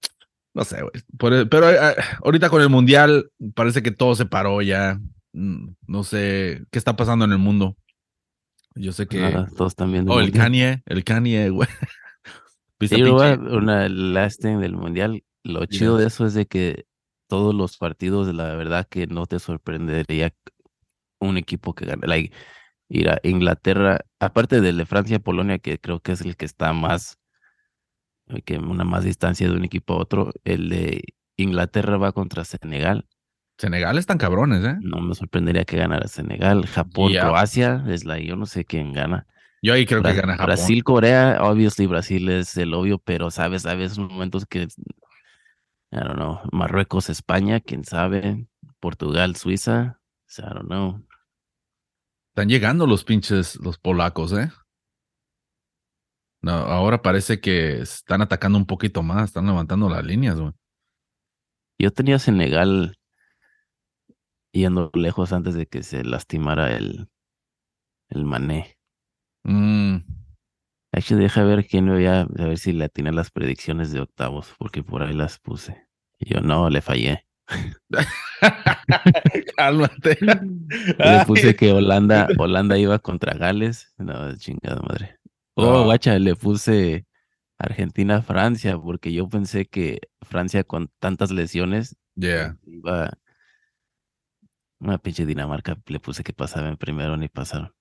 no 0.54 0.64
sé, 0.66 0.82
güey. 0.82 1.46
Pero 1.48 1.70
eh, 1.70 1.96
ahorita 2.24 2.50
con 2.50 2.62
el 2.62 2.70
mundial 2.70 3.30
parece 3.56 3.82
que 3.82 3.92
todo 3.92 4.16
se 4.16 4.26
paró 4.26 4.62
ya. 4.62 5.00
Mm, 5.34 5.70
No 5.88 6.04
sé 6.04 6.64
qué 6.72 6.80
está 6.80 6.96
pasando 6.96 7.26
en 7.26 7.32
el 7.32 7.38
mundo. 7.38 7.78
Yo 8.76 8.92
sé 8.92 9.08
que. 9.08 9.20
Nada, 9.20 9.48
todos 9.56 9.76
viendo. 9.78 10.12
Oh, 10.12 10.20
el 10.20 10.26
mundial. 10.26 10.44
Kanye, 10.44 10.84
el 10.86 11.04
Kanye, 11.04 11.50
güey. 11.50 11.70
¿Viste 12.80 12.98
Sí, 12.98 13.02
una 13.04 13.90
last 13.90 14.42
thing 14.42 14.58
del 14.60 14.76
mundial. 14.76 15.24
Lo 15.44 15.66
chido 15.66 15.98
de 15.98 16.08
eso 16.08 16.26
es 16.26 16.34
de 16.34 16.46
que 16.46 16.86
todos 17.28 17.56
los 17.56 17.78
partidos, 17.78 18.34
la 18.34 18.56
verdad 18.56 18.88
que 18.90 19.08
no 19.08 19.26
te 19.26 19.40
sorprendería 19.40 20.32
un 21.20 21.38
equipo 21.38 21.74
que 21.74 21.86
gane. 21.86 22.08
Like, 22.08 22.34
ir 22.90 23.10
a 23.10 23.20
Inglaterra, 23.24 24.00
aparte 24.20 24.62
del 24.62 24.78
de 24.78 24.86
Francia, 24.86 25.20
Polonia, 25.20 25.60
que 25.60 25.80
creo 25.80 26.00
que 26.00 26.14
es 26.14 26.22
el 26.22 26.38
que 26.38 26.46
está 26.46 26.74
más, 26.74 27.18
eh, 28.28 28.42
que 28.42 28.58
una 28.58 28.84
más 28.84 29.04
distancia 29.04 29.48
de 29.48 29.56
un 29.56 29.66
equipo 29.66 29.94
a 29.94 29.98
otro, 29.98 30.34
el 30.44 30.70
de 30.70 31.04
Inglaterra 31.36 31.98
va 31.98 32.12
contra 32.12 32.46
Senegal. 32.46 33.06
Senegal 33.58 33.98
están 33.98 34.18
cabrones, 34.20 34.64
¿eh? 34.64 34.78
No 34.82 35.02
me 35.02 35.16
sorprendería 35.16 35.66
que 35.66 35.78
ganara 35.78 36.08
Senegal. 36.08 36.66
Japón, 36.68 37.12
Yeah. 37.12 37.24
Croacia, 37.24 37.84
es 37.88 38.06
la, 38.06 38.20
yo 38.20 38.36
no 38.36 38.46
sé 38.46 38.66
quién 38.66 38.94
gana. 38.94 39.26
Yo 39.64 39.74
ahí 39.74 39.86
creo 39.86 40.04
que 40.04 40.14
gana 40.14 40.34
Japón. 40.34 40.46
Brasil, 40.46 40.84
Corea, 40.84 41.40
obviously 41.42 41.88
Brasil 41.88 42.30
es 42.30 42.56
el 42.58 42.74
obvio, 42.74 43.00
pero 43.00 43.32
sabes, 43.32 43.64
veces 43.64 43.98
momentos 43.98 44.46
que, 44.46 44.64
I 44.64 44.68
don't 45.92 46.16
know, 46.16 46.42
Marruecos, 46.52 47.10
España, 47.10 47.60
quién 47.60 47.84
sabe, 47.84 48.48
Portugal, 48.80 49.36
Suiza, 49.36 50.00
I 50.38 50.42
don't 50.42 50.68
know. 50.68 51.07
Están 52.38 52.50
llegando 52.50 52.86
los 52.86 53.04
pinches, 53.04 53.56
los 53.62 53.80
polacos, 53.80 54.32
¿eh? 54.32 54.52
No, 56.44 56.52
ahora 56.52 57.02
parece 57.02 57.42
que 57.42 57.82
están 57.82 58.22
atacando 58.22 58.60
un 58.60 58.68
poquito 58.68 59.02
más, 59.02 59.24
están 59.24 59.48
levantando 59.48 59.90
las 59.90 60.06
líneas, 60.06 60.40
güey. 60.40 60.52
Yo 61.80 61.90
tenía 61.90 62.20
Senegal 62.20 62.96
yendo 64.52 64.92
lejos 64.94 65.34
antes 65.34 65.56
de 65.56 65.66
que 65.66 65.82
se 65.82 66.04
lastimara 66.04 66.78
el, 66.78 67.10
el 68.10 68.24
Mané. 68.24 68.78
Mm, 69.42 69.98
Actually, 70.92 71.24
deja 71.24 71.44
ver 71.44 71.66
quién 71.66 71.86
me 71.86 71.96
veía, 71.96 72.22
a 72.22 72.26
ver 72.46 72.60
si 72.60 72.72
le 72.72 72.86
atiné 72.86 73.12
las 73.14 73.32
predicciones 73.32 73.92
de 73.92 74.02
octavos, 74.02 74.54
porque 74.60 74.84
por 74.84 75.02
ahí 75.02 75.16
las 75.16 75.40
puse. 75.40 75.88
Y 76.20 76.36
yo 76.36 76.42
no, 76.42 76.70
le 76.70 76.82
fallé. 76.82 77.27
Cálmate. 79.58 80.18
Le 80.22 81.26
puse 81.26 81.56
que 81.56 81.72
Holanda, 81.72 82.28
Holanda 82.38 82.78
iba 82.78 83.00
contra 83.00 83.34
Gales. 83.34 83.94
No, 83.98 84.36
chingada 84.38 84.82
madre. 84.82 85.18
Oh, 85.56 85.86
guacha, 85.86 86.20
le 86.20 86.36
puse 86.36 87.08
Argentina, 87.58 88.22
Francia, 88.22 88.78
porque 88.78 89.12
yo 89.12 89.28
pensé 89.28 89.66
que 89.66 90.02
Francia 90.22 90.64
con 90.64 90.92
tantas 91.00 91.32
lesiones 91.32 91.96
Yeah. 92.16 92.58
iba. 92.66 93.12
Una 94.80 94.98
pinche 94.98 95.26
Dinamarca 95.26 95.78
le 95.88 96.00
puse 96.00 96.24
que 96.24 96.34
pasaba 96.34 96.68
en 96.68 96.78
primero 96.78 97.16
ni 97.16 97.30
pasaron. 97.30 97.72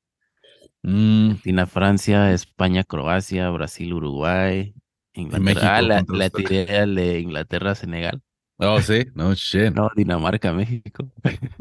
Mm, 0.83 1.31
Argentina, 1.31 1.67
Francia, 1.67 2.33
España, 2.33 2.85
Croacia, 2.85 3.51
Brasil, 3.51 3.93
Uruguay, 3.93 4.75
Inglaterra. 5.15 5.77
Ah, 5.77 5.83
la, 5.83 6.05
la 6.07 6.31
tiré 6.31 6.87
de 6.87 7.21
Inglaterra, 7.21 7.75
Senegal. 7.75 8.23
Oh, 8.59 8.81
sí, 8.81 9.07
no 9.15 9.35
shit. 9.35 9.75
No, 9.75 9.91
Dinamarca, 9.95 10.53
México. 10.53 11.11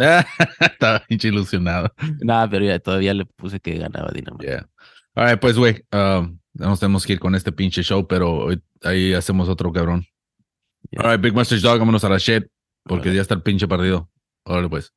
Estaba 0.60 1.00
pinche 1.08 1.28
ilusionado. 1.28 1.92
Nada, 2.22 2.50
pero 2.50 2.66
ya 2.66 2.80
todavía 2.80 3.14
le 3.14 3.26
puse 3.26 3.60
que 3.60 3.78
ganaba 3.78 4.12
Dinamarca. 4.14 4.46
Yeah. 4.46 4.70
All 5.16 5.28
right, 5.30 5.40
pues, 5.40 5.58
güey, 5.58 5.84
um, 5.94 6.38
nos 6.54 6.80
tenemos 6.80 7.06
que 7.06 7.14
ir 7.14 7.20
con 7.20 7.36
este 7.36 7.52
pinche 7.52 7.84
show, 7.84 8.08
pero 8.08 8.32
hoy- 8.46 8.62
ahí 8.84 9.14
hacemos 9.14 9.50
otro 9.50 9.72
cabrón. 9.72 10.06
Yeah. 10.92 11.02
All 11.04 11.12
right, 11.12 11.22
Big 11.22 11.34
Mustache 11.34 11.62
Dog, 11.62 11.80
vámonos 11.80 12.04
a 12.04 12.10
la 12.10 12.18
shit, 12.18 12.46
porque 12.84 13.14
ya 13.14 13.22
está 13.22 13.34
el 13.36 13.42
pinche 13.42 13.68
partido. 13.68 14.10
Órale, 14.46 14.70
pues. 14.70 14.94